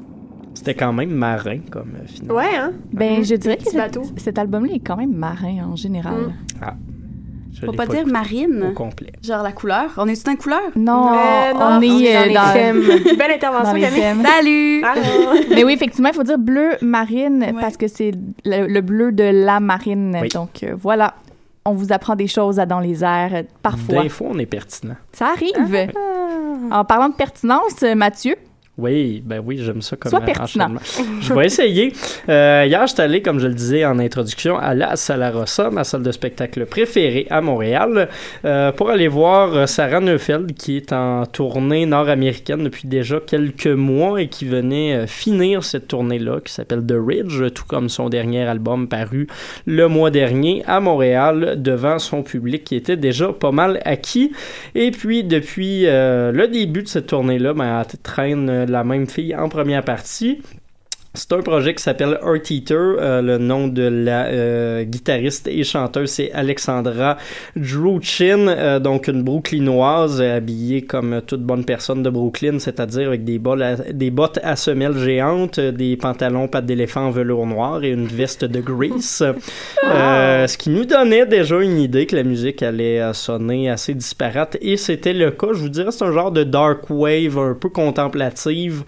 C'était 0.54 0.76
quand 0.76 0.94
même 0.94 1.10
marin 1.10 1.58
comme 1.72 1.94
euh, 2.00 2.06
final. 2.06 2.32
Ouais, 2.36 2.56
hein? 2.56 2.72
Ben, 2.94 3.24
je 3.24 3.34
dirais 3.34 3.58
que 3.58 3.64
Petit 3.64 3.72
cet, 3.72 3.80
bateau. 3.80 4.04
cet 4.16 4.38
album-là 4.38 4.74
est 4.76 4.80
quand 4.80 4.96
même 4.96 5.12
marin 5.16 5.56
en 5.72 5.76
général. 5.76 6.34
Ah. 6.62 6.76
Je 7.52 7.66
Faut 7.66 7.72
l'ai 7.72 7.78
pas 7.78 7.88
dire 7.88 8.02
écouté 8.02 8.12
marine. 8.12 8.64
Au 8.70 8.74
complet. 8.74 9.12
Genre 9.24 9.42
la 9.42 9.54
couleur. 9.54 9.90
On 9.98 10.08
est 10.08 10.24
tout 10.24 10.30
en 10.32 10.36
couleur? 10.36 10.62
Non, 10.76 11.14
Euh, 11.14 11.54
non, 11.54 11.60
on, 11.80 11.82
est, 11.82 12.16
euh, 12.16 12.26
les 12.28 12.34
dans, 12.36 12.54
thèmes. 12.54 12.82
Belle 13.18 13.32
intervention, 13.32 13.70
dans 13.72 13.74
les 13.74 13.82
Camille. 13.82 14.00
thèmes. 14.02 14.24
Salut! 14.24 14.84
Allô? 14.84 15.40
Mais 15.56 15.64
oui, 15.64 15.74
effectivement, 15.74 16.10
il 16.10 16.16
faut 16.16 16.22
dire 16.22 16.38
bleu 16.38 16.74
marine 16.84 17.40
Ouais. 17.42 17.54
parce 17.60 17.76
que 17.76 17.88
c'est 17.88 18.12
le, 18.46 18.68
le 18.68 18.82
bleu 18.82 19.12
de 19.12 19.24
la 19.24 19.60
marine. 19.60 20.16
Oui. 20.22 20.30
Donc 20.30 20.62
euh, 20.62 20.76
voilà, 20.80 21.16
on 21.66 21.72
vous 21.72 21.92
apprend 21.92 22.16
des 22.16 22.28
choses 22.28 22.60
à 22.60 22.68
dans 22.68 22.80
les 22.82 23.04
airs 23.04 23.34
euh, 23.34 23.42
parfois. 23.64 24.04
Des 24.04 24.10
fois, 24.10 24.28
on 24.30 24.38
est 24.38 24.46
pertinent. 24.46 24.96
Ça 25.12 25.30
arrive. 25.30 25.90
En 26.72 26.86
parlant 26.86 27.10
de 27.10 27.16
pertinence, 27.16 27.82
euh, 27.82 27.96
Mathieu, 27.96 28.36
Oui, 28.78 29.24
ben 29.26 29.42
oui, 29.44 29.58
j'aime 29.58 29.82
ça 29.82 29.96
comme 29.96 30.12
Sois 30.12 30.22
pertinent. 30.22 30.76
Je 31.22 31.34
vais 31.34 31.46
essayer. 31.46 31.94
Euh, 32.30 32.64
hier, 32.68 32.86
j'étais 32.86 33.02
allé, 33.02 33.22
comme 33.24 33.40
je 33.40 33.48
le 33.48 33.54
disais 33.54 33.84
en 33.86 33.98
introduction, 33.98 34.58
à 34.58 34.76
la 34.76 34.96
Sala 34.96 35.32
Rossa, 35.32 35.72
ma 35.72 35.84
salle 35.84 36.04
de 36.04 36.12
spectacle 36.12 36.66
préférée 36.68 37.26
à 37.32 37.42
Montréal, 37.42 38.08
euh, 38.46 38.72
pour 38.72 38.92
aller 38.92 39.08
voir 39.08 39.56
euh, 39.56 39.66
Sarah 39.66 40.00
Neufeld, 40.00 40.54
qui 40.54 40.78
est 40.78 40.94
en 40.94 41.26
tournée 41.26 41.86
nord-américaine 41.88 42.64
depuis 42.64 42.88
déjà 42.88 43.20
quelques 43.20 43.66
mois 43.66 44.22
et 44.22 44.28
qui 44.28 44.46
venait 44.46 45.08
finir 45.08 45.64
cette 45.64 45.88
tournée-là, 45.88 46.40
qui 46.46 46.54
s'appelle 46.54 46.86
The 46.86 46.96
Ridge, 46.98 47.54
tout 47.54 47.66
comme 47.68 47.90
son 47.90 48.10
dernier 48.10 48.44
album 48.44 48.88
paru 48.88 49.28
le 49.66 49.88
mois 49.88 50.12
dernier 50.12 50.64
à 50.68 50.80
Montréal, 50.80 51.56
devant 51.58 52.00
son 52.00 52.24
public 52.24 52.64
qui 52.64 52.76
était 52.76 52.98
déjà 52.98 53.34
pas 53.34 53.52
mal 53.52 53.80
acquis. 53.86 54.32
Et 54.76 54.92
puis, 54.92 55.24
depuis 55.24 55.86
euh, 55.86 56.32
le 56.32 56.48
début 56.48 56.84
de 56.84 56.88
cette 56.88 57.08
tournée-là, 57.08 57.54
ben, 57.54 57.82
elle 57.82 58.00
traîne 58.00 58.66
la 58.72 58.84
même 58.84 59.08
fille 59.08 59.36
en 59.36 59.50
première 59.50 59.84
partie. 59.84 60.42
C'est 61.18 61.34
un 61.34 61.42
projet 61.42 61.74
qui 61.74 61.82
s'appelle 61.82 62.20
Earth 62.24 62.52
Eater. 62.52 62.76
Euh, 63.00 63.22
le 63.24 63.40
nom 63.40 63.68
de 63.68 63.82
la 63.82 64.28
euh, 64.28 64.84
guitariste 64.84 65.48
et 65.48 65.64
chanteuse, 65.64 66.12
c'est 66.12 66.32
Alexandra 66.32 67.18
Druchin, 67.56 68.48
euh, 68.48 68.80
donc 68.80 69.08
une 69.08 69.24
brooklynoise 69.24 70.22
euh, 70.22 70.38
habillée 70.38 70.84
comme 70.84 71.24
toute 71.26 71.42
bonne 71.42 71.66
personne 71.66 72.04
de 72.04 72.12
Brooklyn, 72.12 72.60
c'est-à-dire 72.60 73.08
avec 73.08 73.24
des, 73.24 73.42
à- 73.64 73.92
des 73.94 74.12
bottes 74.12 74.40
à 74.44 74.56
semelles 74.56 75.00
géantes, 75.00 75.60
des 75.60 75.98
pantalons 75.98 76.48
pattes 76.48 76.68
d'éléphant 76.68 77.08
en 77.08 77.12
velours 77.12 77.48
noir 77.48 77.84
et 77.84 77.90
une 77.90 78.06
veste 78.06 78.46
de 78.46 78.62
Grease. 78.62 79.24
Ce 79.84 80.56
qui 80.58 80.70
nous 80.70 80.86
donnait 80.86 81.26
déjà 81.26 81.60
une 81.60 81.80
idée 81.80 82.06
que 82.06 82.16
la 82.16 82.24
musique 82.24 82.62
allait 82.62 83.02
sonner 83.14 83.72
assez 83.72 83.96
disparate 83.96 84.56
et 84.62 84.78
c'était 84.78 85.14
le 85.14 85.32
cas. 85.32 85.48
Je 85.54 85.60
vous 85.62 85.70
dirais, 85.70 85.90
c'est 85.92 86.06
un 86.06 86.12
genre 86.12 86.32
de 86.32 86.44
dark 86.44 86.92
wave 86.92 87.40
un 87.40 87.56
peu 87.60 87.70
contemplative 87.70 88.84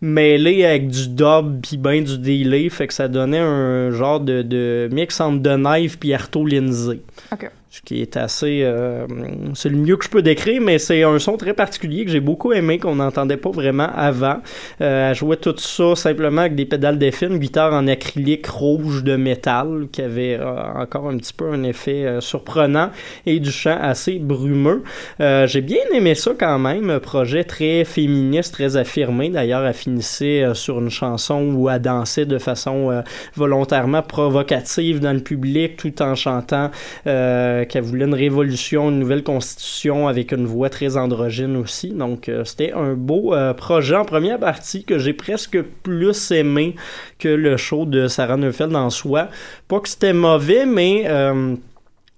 mêlé 0.00 0.64
avec 0.64 0.88
du 0.88 1.08
dub 1.08 1.60
puis 1.62 1.76
ben 1.76 2.02
du 2.02 2.18
delay, 2.18 2.68
fait 2.68 2.86
que 2.86 2.94
ça 2.94 3.08
donnait 3.08 3.38
un 3.38 3.90
genre 3.90 4.20
de, 4.20 4.42
de 4.42 4.88
mix 4.92 5.20
entre 5.20 5.42
The 5.42 5.56
Knife 5.56 5.98
puis 5.98 6.14
Arto 6.14 6.44
Lindsay. 6.46 7.00
Ok. 7.32 7.50
Ce 7.72 7.82
qui 7.82 8.02
est 8.02 8.16
assez... 8.16 8.62
euh, 8.64 9.06
c'est 9.54 9.68
le 9.68 9.76
mieux 9.76 9.96
que 9.96 10.04
je 10.04 10.10
peux 10.10 10.22
décrire, 10.22 10.60
mais 10.60 10.78
c'est 10.78 11.04
un 11.04 11.20
son 11.20 11.36
très 11.36 11.54
particulier 11.54 12.04
que 12.04 12.10
j'ai 12.10 12.18
beaucoup 12.18 12.52
aimé, 12.52 12.78
qu'on 12.78 12.96
n'entendait 12.96 13.36
pas 13.36 13.50
vraiment 13.50 13.88
avant. 13.94 14.38
Euh, 14.80 15.10
elle 15.10 15.14
jouait 15.14 15.36
tout 15.36 15.56
ça 15.56 15.94
simplement 15.94 16.40
avec 16.40 16.56
des 16.56 16.64
pédales 16.64 16.98
d'effet, 16.98 17.26
une 17.26 17.38
guitare 17.38 17.72
en 17.72 17.86
acrylique 17.86 18.48
rouge 18.48 19.04
de 19.04 19.14
métal, 19.14 19.86
qui 19.92 20.02
avait 20.02 20.36
euh, 20.36 20.60
encore 20.74 21.08
un 21.08 21.16
petit 21.16 21.32
peu 21.32 21.52
un 21.52 21.62
effet 21.62 22.04
euh, 22.04 22.20
surprenant, 22.20 22.90
et 23.24 23.38
du 23.38 23.52
chant 23.52 23.78
assez 23.80 24.18
brumeux. 24.18 24.82
Euh, 25.20 25.46
j'ai 25.46 25.60
bien 25.60 25.84
aimé 25.94 26.16
ça 26.16 26.32
quand 26.36 26.58
même, 26.58 26.98
projet 26.98 27.44
très 27.44 27.84
féministe, 27.84 28.52
très 28.52 28.76
affirmé. 28.76 29.30
D'ailleurs, 29.30 29.64
elle 29.64 29.74
finissait 29.74 30.44
sur 30.54 30.80
une 30.80 30.90
chanson 30.90 31.52
où 31.54 31.70
elle 31.70 31.80
dansait 31.80 32.26
de 32.26 32.38
façon 32.38 33.02
volontairement 33.36 34.02
provocative 34.02 34.98
dans 34.98 35.12
le 35.12 35.20
public, 35.20 35.76
tout 35.76 36.02
en 36.02 36.16
chantant 36.16 36.72
euh, 37.06 37.59
qu'elle 37.66 37.82
voulait 37.82 38.04
une 38.04 38.14
révolution, 38.14 38.90
une 38.90 38.98
nouvelle 38.98 39.22
constitution 39.22 40.08
avec 40.08 40.32
une 40.32 40.46
voix 40.46 40.70
très 40.70 40.96
androgyne 40.96 41.56
aussi. 41.56 41.90
Donc, 41.90 42.28
euh, 42.28 42.44
c'était 42.44 42.72
un 42.72 42.94
beau 42.94 43.34
euh, 43.34 43.54
projet 43.54 43.96
en 43.96 44.04
première 44.04 44.38
partie 44.38 44.84
que 44.84 44.98
j'ai 44.98 45.12
presque 45.12 45.60
plus 45.82 46.30
aimé 46.30 46.74
que 47.18 47.28
le 47.28 47.56
show 47.56 47.84
de 47.86 48.08
Sarah 48.08 48.36
Neufeld 48.36 48.74
en 48.74 48.90
soi. 48.90 49.28
Pas 49.68 49.80
que 49.80 49.88
c'était 49.88 50.12
mauvais, 50.12 50.66
mais 50.66 51.04
euh, 51.06 51.54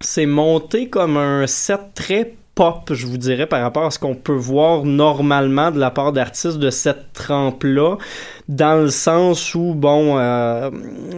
c'est 0.00 0.26
monté 0.26 0.88
comme 0.88 1.16
un 1.16 1.46
set 1.46 1.80
très 1.94 2.34
pop, 2.54 2.92
je 2.92 3.06
vous 3.06 3.16
dirais, 3.16 3.46
par 3.46 3.62
rapport 3.62 3.84
à 3.84 3.90
ce 3.90 3.98
qu'on 3.98 4.14
peut 4.14 4.32
voir 4.32 4.84
normalement 4.84 5.70
de 5.70 5.78
la 5.78 5.90
part 5.90 6.12
d'artistes 6.12 6.58
de 6.58 6.70
cette 6.70 7.12
trempe-là, 7.14 7.96
dans 8.52 8.82
le 8.82 8.90
sens 8.90 9.54
où, 9.54 9.72
bon, 9.74 10.18
euh, 10.18 10.70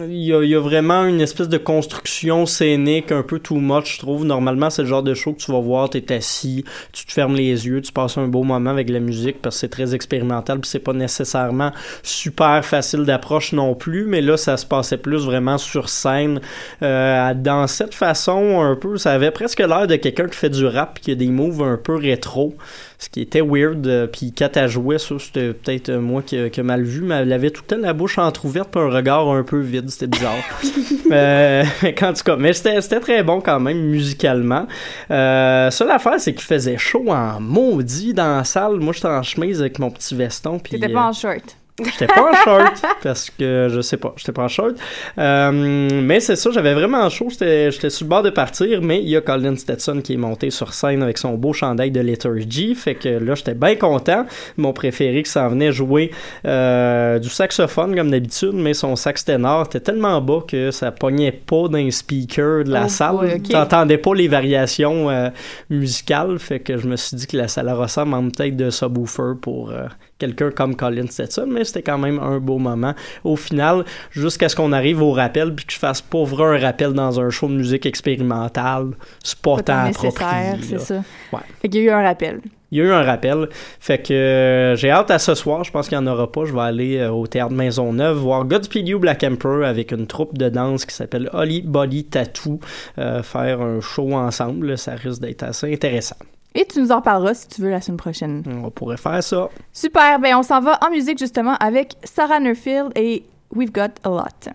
il 0.07 0.23
y, 0.23 0.33
a, 0.33 0.41
y 0.41 0.55
a 0.55 0.59
vraiment 0.61 1.03
une 1.03 1.19
espèce 1.19 1.49
de 1.49 1.57
construction 1.57 2.45
scénique 2.45 3.11
un 3.11 3.23
peu 3.23 3.39
too 3.39 3.57
much, 3.57 3.95
je 3.95 3.99
trouve. 3.99 4.23
Normalement, 4.23 4.69
c'est 4.69 4.83
le 4.83 4.87
genre 4.87 5.03
de 5.03 5.13
show 5.13 5.33
que 5.33 5.39
tu 5.39 5.51
vas 5.51 5.59
voir, 5.59 5.89
t'es 5.89 6.13
assis, 6.13 6.63
tu 6.93 7.05
te 7.05 7.11
fermes 7.11 7.35
les 7.35 7.67
yeux, 7.67 7.81
tu 7.81 7.91
passes 7.91 8.17
un 8.17 8.29
beau 8.29 8.43
moment 8.43 8.69
avec 8.69 8.89
la 8.89 9.01
musique 9.01 9.41
parce 9.41 9.57
que 9.57 9.59
c'est 9.59 9.67
très 9.67 9.93
expérimental, 9.93 10.61
puis 10.61 10.69
c'est 10.69 10.79
pas 10.79 10.93
nécessairement 10.93 11.71
super 12.03 12.63
facile 12.63 13.03
d'approche 13.03 13.51
non 13.51 13.75
plus, 13.75 14.05
mais 14.05 14.21
là, 14.21 14.37
ça 14.37 14.55
se 14.55 14.65
passait 14.65 14.97
plus 14.97 15.25
vraiment 15.25 15.57
sur 15.57 15.89
scène. 15.89 16.39
Euh, 16.83 17.33
dans 17.33 17.67
cette 17.67 17.95
façon, 17.95 18.61
un 18.61 18.77
peu, 18.77 18.95
ça 18.95 19.11
avait 19.11 19.31
presque 19.31 19.59
l'air 19.59 19.87
de 19.87 19.97
quelqu'un 19.97 20.29
qui 20.29 20.37
fait 20.37 20.49
du 20.49 20.65
rap, 20.65 20.99
qui 21.01 21.11
a 21.11 21.15
des 21.15 21.27
moves 21.27 21.63
un 21.63 21.75
peu 21.75 21.95
rétro, 21.95 22.55
ce 22.97 23.09
qui 23.09 23.21
était 23.21 23.41
weird. 23.41 23.85
euh, 23.87 24.07
Puis 24.07 24.33
quand 24.37 24.55
elle 24.55 24.69
jouait, 24.69 24.97
ça, 24.97 25.15
c'était 25.19 25.53
peut-être 25.53 25.89
euh, 25.89 25.99
moi 25.99 26.21
qui, 26.21 26.49
qui 26.49 26.59
ai 26.59 26.63
mal 26.63 26.83
vu, 26.83 27.01
mais 27.01 27.15
elle 27.15 27.33
avait 27.33 27.49
tout 27.51 27.61
le 27.69 27.75
temps 27.75 27.81
la 27.81 27.93
bouche 27.93 28.17
entrouverte, 28.17 28.69
puis 28.71 28.81
un 28.81 28.89
regard 28.89 29.27
un 29.29 29.43
peu 29.43 29.59
vide, 29.59 29.89
c'était 29.89 30.07
bizarre. 30.07 30.33
euh, 31.11 31.63
en 32.01 32.13
tout 32.13 32.23
cas, 32.23 32.35
mais 32.37 32.53
c'était 32.53 32.81
c'était 32.81 32.99
très 32.99 33.23
bon 33.23 33.41
quand 33.41 33.59
même, 33.59 33.79
musicalement. 33.79 34.67
Euh, 35.11 35.69
seule 35.71 35.91
affaire, 35.91 36.19
c'est 36.19 36.33
qu'il 36.33 36.45
faisait 36.45 36.77
chaud 36.77 37.05
en 37.09 37.39
maudit 37.39 38.13
dans 38.13 38.37
la 38.37 38.43
salle. 38.43 38.79
Moi, 38.79 38.93
j'étais 38.93 39.07
en 39.07 39.23
chemise 39.23 39.61
avec 39.61 39.79
mon 39.79 39.89
petit 39.91 40.15
veston. 40.15 40.59
puis 40.59 40.79
T'étais 40.79 40.93
pas 40.93 41.07
en 41.07 41.13
short. 41.13 41.57
J'étais 41.83 42.07
pas 42.07 42.31
en 42.31 42.33
short 42.33 42.85
parce 43.03 43.29
que 43.29 43.67
je 43.69 43.81
sais 43.81 43.97
pas, 43.97 44.13
j'étais 44.15 44.31
pas 44.31 44.43
en 44.43 44.47
short. 44.47 44.75
Euh, 45.17 45.89
mais 46.01 46.21
c'est 46.21 46.37
ça, 46.37 46.49
j'avais 46.51 46.73
vraiment 46.73 47.09
chaud, 47.09 47.27
j'étais 47.29 47.69
j'étais 47.69 47.89
sur 47.89 48.05
le 48.05 48.09
bord 48.09 48.23
de 48.23 48.29
partir, 48.29 48.81
mais 48.81 49.01
il 49.01 49.09
y 49.09 49.17
a 49.17 49.21
Colin 49.21 49.57
Stetson 49.57 49.99
qui 50.01 50.13
est 50.13 50.17
monté 50.17 50.51
sur 50.51 50.73
scène 50.73 51.03
avec 51.03 51.17
son 51.17 51.33
beau 51.33 51.51
chandail 51.51 51.91
de 51.91 51.99
Liturgy, 51.99 52.75
fait 52.75 52.95
que 52.95 53.09
là 53.09 53.35
j'étais 53.35 53.55
bien 53.55 53.75
content. 53.75 54.25
Mon 54.55 54.71
préféré 54.71 55.23
qui 55.23 55.31
s'en 55.31 55.49
venait 55.49 55.73
jouer 55.73 56.11
euh, 56.45 57.19
du 57.19 57.27
saxophone 57.27 57.93
comme 57.93 58.09
d'habitude, 58.09 58.53
mais 58.53 58.73
son 58.73 58.95
sax 58.95 59.25
ténor 59.25 59.65
était 59.65 59.81
tellement 59.81 60.21
bas 60.21 60.43
que 60.47 60.71
ça 60.71 60.91
pognait 60.91 61.33
pas 61.33 61.67
dans 61.67 61.77
les 61.77 61.91
speakers 61.91 62.63
de 62.63 62.71
la 62.71 62.85
Oh 62.85 62.89
salle. 62.89 63.41
T'entendais 63.49 63.97
pas 63.97 64.15
les 64.15 64.29
variations 64.29 65.09
euh, 65.09 65.29
musicales, 65.69 66.39
fait 66.39 66.61
que 66.61 66.77
je 66.77 66.87
me 66.87 66.95
suis 66.95 67.17
dit 67.17 67.27
que 67.27 67.35
la 67.35 67.49
salle 67.49 67.69
ressemble 67.69 68.13
en 68.13 68.29
tête 68.29 68.55
de 68.55 68.69
subwoofer 68.69 69.33
pour 69.41 69.71
euh, 69.71 69.87
quelqu'un 70.17 70.51
comme 70.51 70.75
Colin 70.75 71.07
Stetson, 71.07 71.47
mais 71.49 71.63
c'était 71.63 71.81
quand 71.83 71.97
même 71.97 72.19
un 72.19 72.39
beau 72.39 72.57
moment. 72.57 72.93
Au 73.23 73.35
final, 73.35 73.83
jusqu'à 74.11 74.49
ce 74.49 74.55
qu'on 74.55 74.71
arrive 74.71 75.01
au 75.01 75.11
rappel, 75.11 75.53
puis 75.53 75.65
que 75.65 75.73
je 75.73 75.77
fasse 75.79 76.01
pas 76.01 76.23
vrai 76.23 76.57
un 76.57 76.61
rappel 76.61 76.93
dans 76.93 77.19
un 77.19 77.29
show 77.29 77.47
de 77.47 77.53
musique 77.55 77.85
expérimentale, 77.85 78.91
c'est 79.23 79.37
pas, 79.39 79.55
Pas 79.57 79.63
tant 79.63 79.73
tant 79.81 79.85
nécessaire, 79.87 80.27
approprié. 80.27 80.63
c'est 80.67 80.79
ça. 80.79 81.03
Ouais. 81.33 81.39
Fait 81.61 81.69
qu'il 81.69 81.81
y 81.81 81.89
a 81.89 81.91
eu 81.91 81.93
un 81.95 82.01
rappel. 82.03 82.41
Il 82.71 82.79
y 82.79 82.81
a 82.81 82.85
eu 82.85 82.91
un 82.91 83.03
rappel. 83.03 83.47
Fait 83.79 83.99
que 83.99 84.11
euh, 84.13 84.75
j'ai 84.75 84.89
hâte 84.89 85.11
à 85.11 85.19
ce 85.19 85.33
soir. 85.35 85.63
Je 85.63 85.71
pense 85.71 85.87
qu'il 85.87 85.97
n'y 85.97 86.03
en 86.03 86.11
aura 86.11 86.29
pas. 86.29 86.45
Je 86.45 86.53
vais 86.53 86.59
aller 86.61 86.97
euh, 86.97 87.11
au 87.11 87.25
théâtre 87.27 87.53
Maisonneuve 87.53 88.17
voir 88.17 88.43
Godspeed 88.43 88.87
You 88.87 88.99
Black 88.99 89.23
Emperor 89.23 89.63
avec 89.63 89.91
une 89.91 90.07
troupe 90.07 90.37
de 90.37 90.49
danse 90.49 90.85
qui 90.85 90.93
s'appelle 90.93 91.29
Holly 91.31 91.61
Body 91.61 92.05
Tattoo. 92.05 92.59
euh, 92.97 93.21
faire 93.23 93.61
un 93.61 93.79
show 93.81 94.13
ensemble. 94.13 94.77
Ça 94.77 94.95
risque 94.95 95.21
d'être 95.21 95.43
assez 95.43 95.71
intéressant. 95.71 96.17
Et 96.55 96.65
tu 96.65 96.79
nous 96.79 96.91
en 96.91 97.01
parleras 97.01 97.33
si 97.33 97.47
tu 97.49 97.61
veux 97.61 97.69
la 97.69 97.81
semaine 97.81 97.97
prochaine. 97.97 98.43
On 98.63 98.71
pourrait 98.71 98.97
faire 98.97 99.21
ça. 99.21 99.49
Super, 99.73 100.19
ben 100.19 100.35
on 100.37 100.43
s'en 100.43 100.61
va 100.61 100.79
en 100.85 100.89
musique 100.89 101.19
justement 101.19 101.55
avec 101.55 101.95
Sarah 102.03 102.39
Nerfield 102.39 102.91
et 102.95 103.25
We've 103.53 103.71
Got 103.71 103.99
a 104.03 104.09
Lot. 104.09 104.49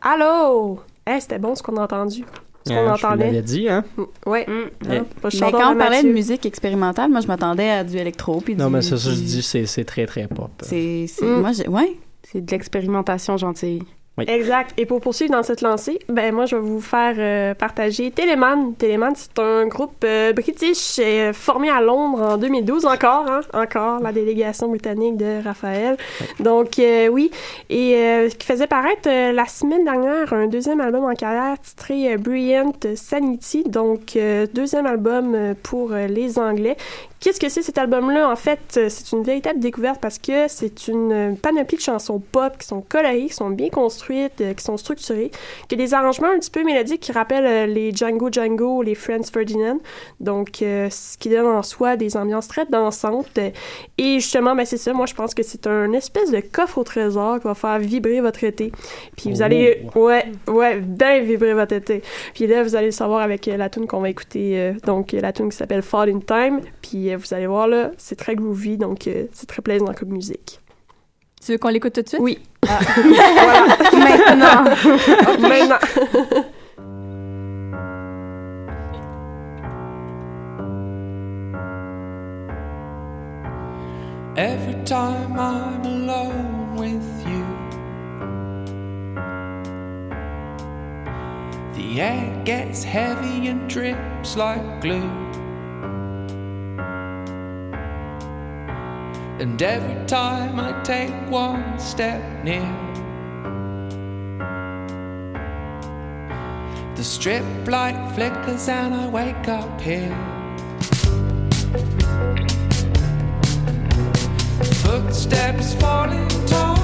Allô? 0.00 0.80
Eh, 1.08 1.20
c'était 1.20 1.38
bon 1.38 1.54
ce 1.54 1.62
qu'on 1.62 1.76
a 1.76 1.84
entendu. 1.84 2.24
Ce 2.64 2.70
qu'on 2.72 2.76
Euh, 2.78 2.94
je 2.94 3.00
vous 3.00 3.06
entendait. 3.06 3.24
l'avais 3.26 3.42
dit, 3.42 3.68
hein? 3.68 3.84
Ouais. 4.24 4.46
Eh. 4.48 4.96
Hein, 4.96 5.04
pas 5.20 5.28
Mais 5.32 5.50
quand 5.52 5.72
on 5.72 5.76
parlait 5.76 6.02
de 6.04 6.08
musique 6.12 6.46
expérimentale, 6.46 7.10
moi, 7.10 7.20
je 7.20 7.26
m'attendais 7.26 7.70
à 7.70 7.82
du 7.84 7.96
électro. 7.96 8.40
Puis 8.40 8.54
Non, 8.54 8.66
du- 8.68 8.74
mais 8.74 8.82
c'est 8.82 8.96
ça, 8.96 9.10
je 9.10 9.16
dis, 9.16 9.42
c'est 9.42 9.66
c'est 9.66 9.84
très, 9.84 10.06
très 10.06 10.28
pop. 10.28 10.50
C'est, 10.62 11.06
Mm. 11.20 11.40
moi, 11.40 11.52
j'ai, 11.52 11.66
ouais. 11.68 11.96
C'est 12.22 12.40
de 12.44 12.50
l'expérimentation 12.50 13.36
gentille. 13.36 13.82
Oui. 14.18 14.26
Exact. 14.28 14.74
Et 14.76 14.84
pour 14.84 15.00
poursuivre 15.00 15.32
dans 15.32 15.42
cette 15.42 15.62
lancée, 15.62 15.98
ben 16.10 16.34
moi 16.34 16.44
je 16.44 16.54
vais 16.54 16.60
vous 16.60 16.82
faire 16.82 17.14
euh, 17.16 17.54
partager 17.54 18.10
Telemann. 18.10 18.74
Telemann, 18.74 19.14
c'est 19.16 19.38
un 19.38 19.66
groupe 19.66 20.04
euh, 20.04 20.34
british 20.34 20.98
euh, 20.98 21.32
formé 21.32 21.70
à 21.70 21.80
Londres 21.80 22.20
en 22.20 22.36
2012 22.36 22.84
encore, 22.84 23.24
hein, 23.30 23.40
encore 23.54 24.00
la 24.00 24.12
délégation 24.12 24.68
britannique 24.68 25.16
de 25.16 25.42
Raphaël. 25.42 25.96
Donc 26.40 26.78
euh, 26.78 27.08
oui, 27.08 27.30
et 27.70 28.28
qui 28.38 28.46
faisait 28.46 28.66
paraître 28.66 29.08
la 29.08 29.46
semaine 29.46 29.84
dernière 29.84 30.30
un 30.34 30.46
deuxième 30.46 30.82
album 30.82 31.04
en 31.04 31.14
carrière 31.14 31.58
titré 31.58 32.18
Brilliant 32.18 32.72
Sanity. 32.94 33.64
Donc 33.64 34.18
deuxième 34.52 34.86
album 34.86 35.54
pour 35.62 35.92
les 35.92 36.38
Anglais. 36.38 36.76
Qu'est-ce 37.22 37.38
que 37.38 37.48
c'est 37.48 37.62
cet 37.62 37.78
album-là? 37.78 38.28
En 38.28 38.34
fait, 38.34 38.58
euh, 38.76 38.88
c'est 38.88 39.12
une 39.12 39.22
véritable 39.22 39.60
découverte 39.60 40.00
parce 40.00 40.18
que 40.18 40.48
c'est 40.48 40.88
une 40.88 41.12
euh, 41.12 41.32
panoplie 41.40 41.76
de 41.76 41.82
chansons 41.82 42.18
pop 42.18 42.58
qui 42.58 42.66
sont 42.66 42.80
colorées, 42.80 43.26
qui 43.26 43.34
sont 43.34 43.50
bien 43.50 43.68
construites, 43.68 44.40
euh, 44.40 44.54
qui 44.54 44.64
sont 44.64 44.76
structurées, 44.76 45.30
qui 45.68 45.76
a 45.76 45.78
des 45.78 45.94
arrangements 45.94 46.26
un 46.34 46.40
petit 46.40 46.50
peu 46.50 46.64
mélodiques 46.64 47.00
qui 47.00 47.12
rappellent 47.12 47.72
les 47.72 47.94
Django 47.94 48.28
Django, 48.32 48.82
les 48.82 48.96
Franz 48.96 49.30
Ferdinand. 49.32 49.78
Donc, 50.18 50.56
ce 50.58 51.16
qui 51.16 51.28
donne 51.28 51.46
en 51.46 51.62
soi 51.62 51.96
des 51.96 52.16
ambiances 52.16 52.48
très 52.48 52.66
dansantes. 52.66 53.38
Et 53.98 54.14
justement, 54.18 54.56
ben, 54.56 54.64
c'est 54.66 54.76
ça. 54.76 54.92
Moi, 54.92 55.06
je 55.06 55.14
pense 55.14 55.32
que 55.32 55.44
c'est 55.44 55.68
un 55.68 55.92
espèce 55.92 56.32
de 56.32 56.40
coffre 56.40 56.78
au 56.78 56.84
trésor 56.84 57.38
qui 57.38 57.44
va 57.46 57.54
faire 57.54 57.78
vibrer 57.78 58.20
votre 58.20 58.42
été. 58.42 58.72
Puis 59.16 59.30
vous 59.30 59.42
Oh. 59.42 59.44
allez, 59.44 59.86
ouais, 59.94 60.24
ouais, 60.48 60.80
bien 60.80 61.20
vibrer 61.20 61.54
votre 61.54 61.74
été. 61.74 62.02
Puis 62.34 62.48
là, 62.48 62.64
vous 62.64 62.74
allez 62.74 62.86
le 62.86 62.92
savoir 62.92 63.20
avec 63.22 63.46
la 63.46 63.68
tune 63.70 63.86
qu'on 63.86 64.00
va 64.00 64.10
écouter. 64.10 64.72
donc, 64.84 65.12
la 65.12 65.32
tune 65.32 65.50
qui 65.50 65.56
s'appelle 65.56 65.82
Fall 65.82 66.10
in 66.10 66.18
Time. 66.20 66.60
Puis 66.80 67.11
euh, 67.14 67.16
vous 67.16 67.34
allez 67.34 67.46
voir, 67.46 67.68
là, 67.68 67.90
c'est 67.98 68.16
très 68.16 68.34
groovy. 68.34 68.76
Donc, 68.76 69.06
euh, 69.06 69.26
c'est 69.32 69.46
très 69.46 69.62
plaisant 69.62 69.92
comme 69.98 70.10
musique. 70.10 70.60
Tu 71.44 71.52
veux 71.52 71.58
qu'on 71.58 71.68
l'écoute 71.68 71.94
tout 71.94 72.02
de 72.02 72.08
suite? 72.08 72.20
Oui. 72.20 72.38
voilà. 72.62 73.66
Maintenant. 73.92 74.64
Maintenant. 75.40 75.78
Every 84.36 84.82
time 84.84 85.38
I'm 85.38 85.84
alone 85.84 86.76
with 86.76 87.26
you, 87.26 87.44
the 91.74 92.00
air 92.00 92.42
gets 92.44 92.82
heavy 92.82 93.48
and 93.48 93.68
drips 93.68 94.36
like 94.36 94.80
glue. 94.80 95.31
And 99.42 99.60
every 99.60 100.06
time 100.06 100.60
I 100.60 100.70
take 100.84 101.10
one 101.28 101.76
step 101.76 102.22
near, 102.44 102.62
the 106.94 107.02
strip 107.02 107.42
light 107.66 108.12
flickers 108.14 108.68
and 108.68 108.94
I 108.94 109.08
wake 109.08 109.48
up 109.48 109.80
here. 109.80 110.16
Footsteps 114.84 115.74
falling 115.74 116.28
tall. 116.46 116.81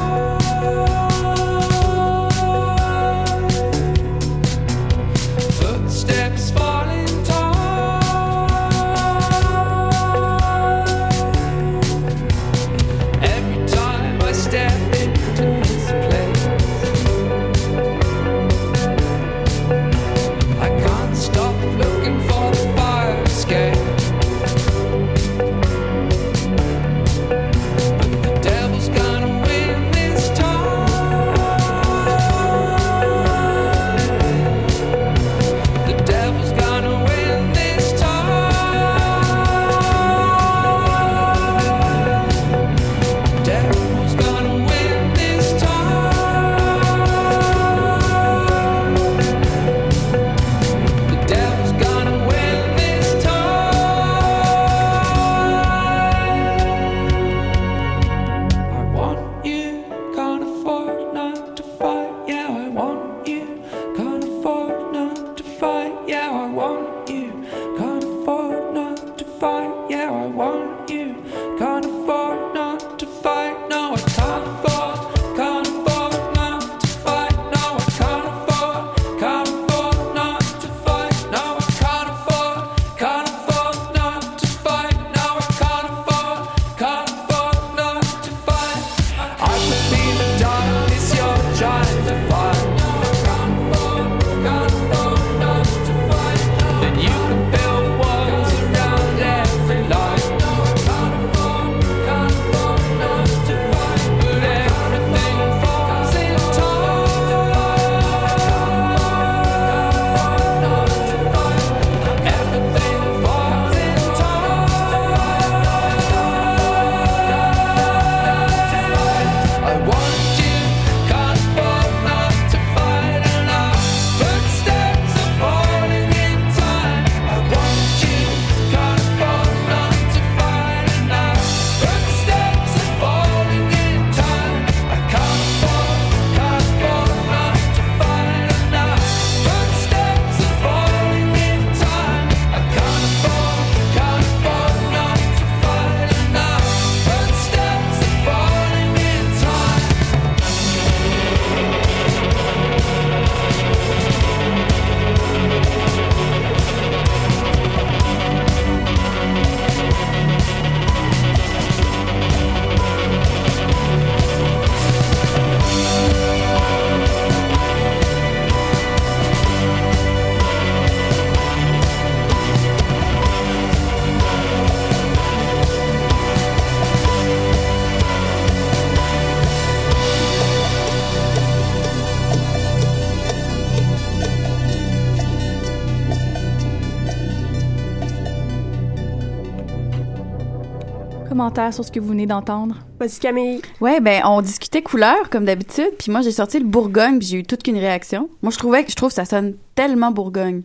Commentaires 191.28 191.72
sur 191.74 191.84
ce 191.84 191.92
que 191.92 192.00
vous 192.00 192.08
venez 192.08 192.26
d'entendre? 192.26 192.76
Vas-y, 192.98 193.18
Camille. 193.20 193.60
Ouais, 193.80 194.00
ben 194.00 194.22
on 194.24 194.40
discutait 194.42 194.82
couleur 194.82 195.30
comme 195.30 195.44
d'habitude, 195.44 195.90
puis 195.98 196.10
moi 196.10 196.20
j'ai 196.22 196.30
sorti 196.32 196.58
le 196.58 196.64
Bourgogne, 196.64 197.18
puis 197.18 197.28
j'ai 197.28 197.38
eu 197.38 197.42
toute 197.44 197.62
qu'une 197.62 197.78
réaction. 197.78 198.28
Moi 198.42 198.50
je 198.52 198.58
trouvais 198.58 198.84
que 198.84 198.90
je 198.90 198.96
trouve 198.96 199.10
que 199.10 199.14
ça 199.14 199.24
sonne 199.24 199.54
tellement 199.74 200.10
Bourgogne. 200.10 200.62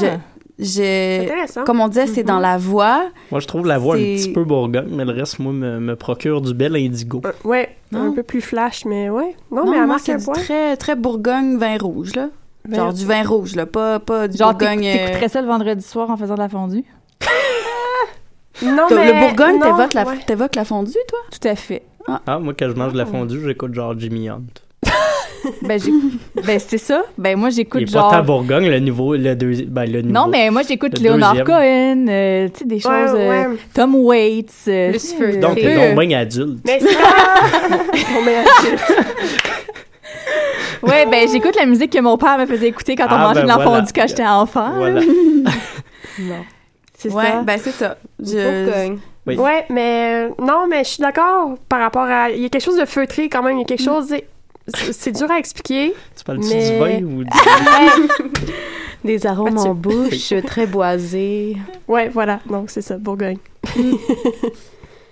Je- 0.00 0.06
Ah. 0.06 0.16
j'ai 0.58 1.20
Intéressant. 1.24 1.64
comme 1.64 1.80
on 1.80 1.88
disait, 1.88 2.06
c'est 2.06 2.22
dans 2.24 2.38
la 2.40 2.58
voix. 2.58 3.04
Moi, 3.30 3.40
je 3.40 3.46
trouve 3.46 3.66
la 3.66 3.78
voix 3.78 3.94
un 3.96 3.98
petit 3.98 4.32
peu 4.32 4.44
bourgogne, 4.44 4.88
mais 4.90 5.04
le 5.04 5.12
reste, 5.12 5.38
moi, 5.40 5.52
me, 5.52 5.78
me 5.80 5.94
procure 5.96 6.40
du 6.40 6.52
bel 6.54 6.74
indigo. 6.76 7.20
Euh, 7.24 7.32
ouais, 7.44 7.76
Non. 7.92 8.08
un 8.08 8.12
peu 8.12 8.22
plus 8.22 8.40
flash, 8.40 8.84
mais 8.84 9.08
ouais. 9.10 9.36
Non, 9.52 9.64
Non, 9.66 9.70
mais 9.72 9.78
à 9.78 9.86
moi 9.86 9.98
c'est 9.98 10.16
très 10.32 10.76
très 10.76 10.96
Bourgogne 10.96 11.56
vin 11.58 11.76
rouge 11.78 12.14
là. 12.16 12.28
Vin- 12.68 12.76
Genre 12.76 12.92
du 12.94 13.04
vin 13.04 13.22
rouge 13.24 13.54
là, 13.56 13.66
pas 13.66 13.98
pas 14.00 14.26
du 14.26 14.36
Genre, 14.38 14.54
Bourgogne. 14.54 14.86
euh, 14.86 14.92
t'écouterais 15.06 15.28
ça 15.28 15.42
le 15.42 15.46
vendredi 15.48 15.84
soir 15.84 16.08
en 16.10 16.16
faisant 16.16 16.34
de 16.34 16.40
la 16.40 16.48
fondue? 16.48 16.84
Non, 18.62 18.86
mais... 18.90 19.12
Le 19.12 19.20
Bourgogne, 19.20 19.58
non, 19.58 19.76
t'évoques 19.76 19.94
la, 19.94 20.04
ouais. 20.04 20.48
la 20.54 20.64
fondue, 20.64 20.92
toi? 21.08 21.18
Tout 21.30 21.48
à 21.48 21.54
fait. 21.56 21.82
Ah, 22.26 22.38
moi, 22.38 22.52
quand 22.58 22.68
je 22.68 22.74
mange 22.74 22.92
de 22.92 22.98
la 22.98 23.06
fondue, 23.06 23.40
j'écoute 23.44 23.74
genre 23.74 23.94
Jimmy 23.98 24.28
Hunt. 24.28 24.42
Ben, 25.62 25.78
ben 26.46 26.58
c'est 26.58 26.78
ça. 26.78 27.02
Ben, 27.18 27.36
moi, 27.38 27.50
j'écoute 27.50 27.82
Il 27.82 27.88
est 27.88 27.92
genre... 27.92 28.08
pas 28.10 28.16
tant 28.16 28.24
Bourgogne, 28.24 28.66
le 28.66 28.78
niveau, 28.78 29.14
le 29.14 29.34
ben, 29.34 29.92
le 29.92 30.00
niveau. 30.00 30.14
Non, 30.14 30.26
mais 30.26 30.48
moi, 30.50 30.62
j'écoute 30.66 30.98
Le 30.98 31.10
Leonard. 31.10 31.44
Cohen, 31.44 32.06
euh, 32.08 32.48
tu 32.48 32.60
sais, 32.60 32.64
des 32.64 32.80
choses... 32.80 33.12
Ouais, 33.12 33.44
euh. 33.48 33.54
Tom 33.74 33.94
Waits. 33.94 34.46
euh, 34.68 34.90
Plus 34.90 35.14
un 35.20 35.40
Donc, 35.40 35.56
t'es 35.56 35.66
euh, 35.66 35.94
donc 35.94 36.06
bien 36.06 36.18
adulte. 36.18 36.60
Mais 36.64 36.78
met 36.80 38.36
adulte. 38.58 38.82
Ouais, 40.82 41.06
ben 41.10 41.28
j'écoute 41.30 41.56
la 41.56 41.66
musique 41.66 41.92
que 41.92 42.00
mon 42.00 42.16
père 42.16 42.38
me 42.38 42.46
faisait 42.46 42.68
écouter 42.68 42.94
quand 42.96 43.04
on 43.06 43.10
Ah, 43.10 43.18
mangeait 43.18 43.40
ben 43.40 43.42
de 43.42 43.48
la 43.48 43.54
voilà. 43.56 43.80
fondue 43.80 43.92
quand 43.94 44.06
j'étais 44.08 44.26
enfant. 44.26 44.70
Voilà. 44.76 45.00
C'est 46.96 47.12
Ouais, 47.12 47.24
ça? 47.24 47.42
ben 47.42 47.58
c'est 47.62 47.72
ça. 47.72 47.96
Je... 48.20 48.64
Bourgogne. 48.64 48.98
Oui. 49.26 49.36
Ouais, 49.36 49.64
mais 49.70 50.28
euh, 50.28 50.34
non, 50.44 50.66
mais 50.68 50.84
je 50.84 50.90
suis 50.90 51.00
d'accord 51.02 51.54
par 51.68 51.80
rapport 51.80 52.02
à. 52.04 52.30
Il 52.30 52.40
y 52.42 52.44
a 52.44 52.48
quelque 52.48 52.64
chose 52.64 52.78
de 52.78 52.84
feutré 52.84 53.28
quand 53.28 53.42
même. 53.42 53.56
Il 53.56 53.60
y 53.60 53.62
a 53.62 53.66
quelque 53.66 53.82
chose. 53.82 54.06
c'est- 54.08 54.92
C'est 54.92 55.12
dur 55.12 55.30
à 55.30 55.38
expliquer. 55.38 55.94
Tu 56.16 56.24
parles-tu 56.24 56.48
Mais- 56.54 56.70
du 56.70 56.78
vin 56.78 57.06
ou 57.06 57.24
du... 57.24 57.30
Des 59.04 59.26
arômes 59.26 59.54
Mathieu. 59.54 59.70
en 59.70 59.74
bouche, 59.74 60.32
très 60.46 60.66
boisés. 60.66 61.56
Ouais, 61.88 62.08
voilà. 62.08 62.40
Donc, 62.48 62.70
c'est 62.70 62.80
ça, 62.80 62.96
Bourgogne. 62.96 63.36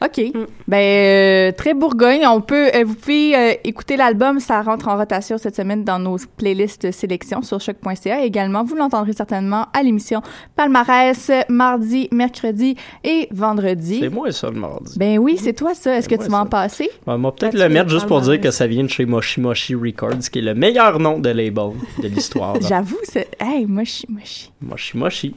OK. 0.05 0.21
Ben, 0.67 0.79
euh, 0.79 1.53
très 1.53 1.75
Bourgogne. 1.75 2.27
On 2.27 2.41
peut, 2.41 2.71
euh, 2.75 2.85
vous 2.85 2.95
pouvez 2.95 3.37
euh, 3.37 3.53
écouter 3.65 3.97
l'album. 3.97 4.41
Ça 4.41 4.62
rentre 4.62 4.88
en 4.88 4.97
rotation 4.97 5.38
cette 5.38 5.55
semaine 5.57 5.85
dans 5.85 5.99
nos 5.99 6.17
playlists 6.37 6.91
sélection 6.91 7.43
sur 7.43 7.61
choc.ca. 7.61 8.25
Également, 8.25 8.65
vous 8.65 8.75
l'entendrez 8.75 9.12
certainement 9.12 9.67
à 9.73 9.83
l'émission 9.83 10.23
Palmarès, 10.57 11.31
mardi, 11.49 12.09
mercredi 12.11 12.77
et 13.05 13.29
vendredi. 13.31 13.99
C'est 14.01 14.09
moi, 14.09 14.33
ça, 14.33 14.51
le 14.51 14.59
mardi. 14.59 14.99
Ben 14.99 15.19
oui, 15.19 15.37
c'est 15.38 15.53
toi 15.53 15.75
ça. 15.75 15.97
Est-ce 15.97 16.09
que 16.09 16.17
tu 16.17 16.29
vas 16.29 16.41
en 16.41 16.47
passer? 16.47 16.91
On 17.07 17.19
va 17.19 17.33
peut-être 17.33 17.55
le 17.55 17.69
mettre 17.69 17.91
juste 17.91 18.07
pour 18.07 18.21
dire 18.21 18.31
Palmarès? 18.31 18.43
que 18.43 18.51
ça 18.51 18.67
vient 18.67 18.85
de 18.85 18.88
chez 18.88 19.07
Moshi 19.07 19.41
Moshi 19.41 19.75
Records, 19.75 20.31
qui 20.33 20.41
est 20.41 20.43
le 20.43 20.55
meilleur 20.55 20.99
nom 20.99 21.19
de 21.19 21.29
label 21.29 21.73
de 22.03 22.09
l'histoire. 22.09 22.57
J'avoue, 22.69 22.99
c'est... 23.05 23.29
Hey, 23.41 23.67
mochi, 23.67 24.07
mochi. 24.09 24.51
Moshi 24.61 24.97
Moshi. 24.97 25.35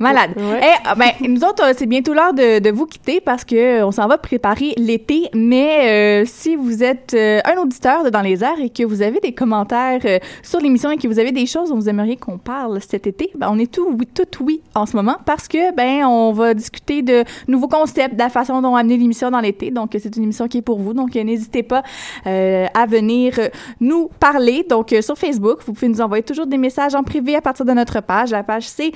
Malade. 0.00 0.32
Ouais. 0.36 0.60
Eh, 0.60 0.82
ah, 0.84 0.96
ben, 0.96 1.10
nous 1.20 1.44
autres, 1.44 1.62
euh, 1.64 1.72
c'est 1.76 1.86
bientôt 1.86 2.14
l'heure 2.14 2.34
de, 2.34 2.58
de 2.58 2.70
vous 2.72 2.84
quitter 2.84 3.20
parce 3.20 3.44
que 3.44 3.54
euh, 3.54 3.86
on 3.86 3.92
s'en 3.92 4.08
va 4.08 4.18
préparer 4.18 4.74
l'été. 4.76 5.28
Mais 5.34 6.22
euh, 6.22 6.24
si 6.26 6.56
vous 6.56 6.82
êtes 6.82 7.14
euh, 7.14 7.38
un 7.44 7.62
auditeur 7.62 8.02
de 8.02 8.10
Dans 8.10 8.20
les 8.20 8.42
airs 8.42 8.58
et 8.60 8.70
que 8.70 8.82
vous 8.82 9.02
avez 9.02 9.20
des 9.20 9.32
commentaires 9.32 10.00
euh, 10.04 10.18
sur 10.42 10.58
l'émission 10.58 10.90
et 10.90 10.96
que 10.96 11.06
vous 11.06 11.20
avez 11.20 11.30
des 11.30 11.46
choses 11.46 11.68
dont 11.68 11.76
vous 11.76 11.88
aimeriez 11.88 12.16
qu'on 12.16 12.38
parle 12.38 12.80
cet 12.80 13.06
été, 13.06 13.30
ben, 13.36 13.48
on 13.52 13.56
est 13.56 13.70
tout 13.70 13.86
oui, 13.88 14.06
tout 14.06 14.44
oui 14.44 14.62
en 14.74 14.84
ce 14.84 14.96
moment 14.96 15.16
parce 15.26 15.46
que 15.46 15.72
ben 15.76 16.04
on 16.04 16.32
va 16.32 16.54
discuter 16.54 17.02
de 17.02 17.22
nouveaux 17.46 17.68
concepts, 17.68 18.14
de 18.14 18.18
la 18.18 18.30
façon 18.30 18.60
dont 18.62 18.74
amener 18.74 18.96
l'émission 18.96 19.30
dans 19.30 19.40
l'été. 19.40 19.70
Donc 19.70 19.90
c'est 19.92 20.16
une 20.16 20.24
émission 20.24 20.48
qui 20.48 20.58
est 20.58 20.62
pour 20.62 20.80
vous. 20.80 20.92
Donc 20.92 21.14
n'hésitez 21.14 21.62
pas 21.62 21.84
à 22.24 22.86
venir 22.86 23.38
nous 23.80 24.10
parler. 24.18 24.66
Donc 24.68 24.92
sur 25.00 25.16
Facebook, 25.16 25.60
vous 25.64 25.72
pouvez 25.72 25.88
nous 25.88 26.00
envoyer 26.00 26.24
toujours 26.24 26.46
des 26.46 26.58
messages 26.58 26.96
en 26.96 27.04
privé 27.04 27.36
à 27.36 27.40
partir 27.40 27.64
de 27.64 27.72
notre 27.72 28.00
page. 28.02 28.32
La 28.32 28.42
page 28.42 28.66
c'est 28.66 28.90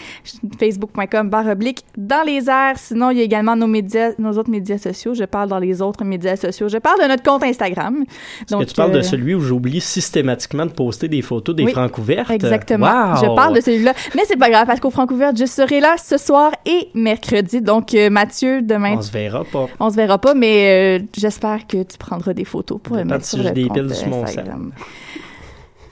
facebook.com 0.89 1.31
barre 1.31 1.47
oblique 1.49 1.85
dans 1.97 2.25
les 2.25 2.49
airs. 2.49 2.77
Sinon, 2.79 3.11
il 3.11 3.19
y 3.19 3.21
a 3.21 3.25
également 3.25 3.57
nos 3.57 3.67
médias, 3.67 4.13
nos 4.19 4.33
autres 4.33 4.51
médias 4.51 4.79
sociaux. 4.79 5.15
Je 5.15 5.25
parle 5.25 5.49
dans 5.49 5.59
les 5.59 5.83
autres 5.83 6.05
médias 6.05 6.37
sociaux. 6.37 6.69
Je 6.69 6.79
parle 6.79 7.01
de 7.03 7.09
notre 7.09 7.23
compte 7.23 7.43
Instagram. 7.43 8.05
Que 8.49 8.65
tu 8.65 8.75
parles 8.75 8.93
euh, 8.93 8.99
de 8.99 9.03
celui 9.03 9.35
où 9.35 9.41
j'oublie 9.41 9.81
systématiquement 9.81 10.67
de 10.67 10.73
poster 10.73 11.09
des 11.09 11.23
photos 11.23 11.55
des 11.55 11.65
Oui, 11.65 11.73
francs 11.73 11.97
ouvertes? 11.99 12.31
Exactement. 12.31 12.87
Wow! 12.87 13.17
Je 13.23 13.35
parle 13.35 13.55
de 13.55 13.61
celui-là. 13.61 13.95
Mais 14.15 14.23
c'est 14.27 14.37
pas 14.39 14.51
grave 14.51 14.67
parce 14.67 14.81
qu'au 14.81 14.91
Francouverte, 14.91 15.39
je 15.39 15.47
serai 15.47 15.81
là 15.81 15.97
ce 16.03 16.17
soir 16.17 16.53
et 16.67 16.89
mercredi. 16.95 17.61
Donc, 17.61 17.95
euh, 17.95 18.11
Mathieu, 18.11 18.63
demain, 18.63 18.97
On 18.99 19.03
se 19.03 19.13
verra 19.13 19.45
pas. 19.45 19.67
on 19.81 19.91
se 19.91 19.97
verra 19.97 20.19
pas, 20.19 20.35
mais 20.35 20.99
euh, 21.01 21.05
j'espère 21.17 21.67
que 21.67 21.83
tu 21.83 21.99
prendras 21.99 22.33
des 22.35 22.45
photos 22.45 22.79
pour 22.83 22.97
Dépend 22.97 23.09
mettre 23.11 23.25
sur 23.27 23.43
le 23.43 23.51
des 23.51 23.65
compte 23.65 23.75
piles 23.75 23.95
sur 23.95 24.09
mon 24.09 24.23
Instagram. 24.25 24.73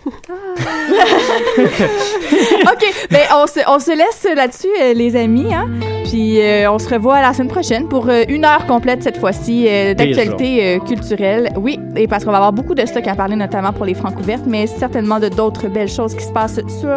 OK, 2.73 3.09
ben 3.11 3.21
on 3.35 3.47
se, 3.47 3.61
on 3.67 3.79
se 3.79 3.91
laisse 3.91 4.27
là-dessus, 4.35 4.69
euh, 4.81 4.93
les 4.93 5.17
amis. 5.17 5.53
Hein? 5.53 5.69
Puis 6.05 6.41
euh, 6.41 6.71
on 6.71 6.79
se 6.79 6.89
revoit 6.89 7.21
la 7.21 7.33
semaine 7.33 7.49
prochaine 7.49 7.89
pour 7.89 8.09
euh, 8.09 8.23
une 8.29 8.45
heure 8.45 8.67
complète 8.67 9.03
cette 9.03 9.19
fois-ci 9.19 9.67
euh, 9.69 9.95
d'actualité 9.95 10.65
euh, 10.65 10.79
culturelle. 10.79 11.51
Oui, 11.57 11.81
et 11.97 12.07
parce 12.07 12.25
qu'on 12.25 12.31
va 12.31 12.37
avoir 12.37 12.53
beaucoup 12.53 12.75
de 12.75 12.87
stock 12.87 13.07
à 13.09 13.15
parler, 13.15 13.37
notamment 13.37 13.73
pour 13.73 13.85
les 13.85 13.95
francs 13.95 14.17
ouvertes, 14.19 14.45
mais 14.47 14.67
certainement 14.67 15.19
de 15.19 15.29
d'autres 15.29 15.69
belles 15.69 15.89
choses 15.89 16.15
qui 16.15 16.25
se 16.25 16.33
passent 16.33 16.61
sur 16.81 16.97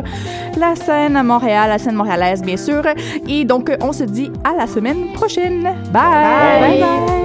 la 0.59 0.75
scène 0.75 1.15
à 1.15 1.23
Montréal, 1.23 1.69
la 1.69 1.79
scène 1.79 1.95
montréalaise, 1.95 2.43
bien 2.43 2.57
sûr. 2.57 2.83
Et 3.27 3.45
donc, 3.45 3.71
on 3.81 3.93
se 3.93 4.03
dit 4.03 4.31
à 4.43 4.55
la 4.55 4.67
semaine 4.67 5.13
prochaine. 5.13 5.63
Bye! 5.91 5.91
Bye. 5.91 6.79
bye. 6.79 7.18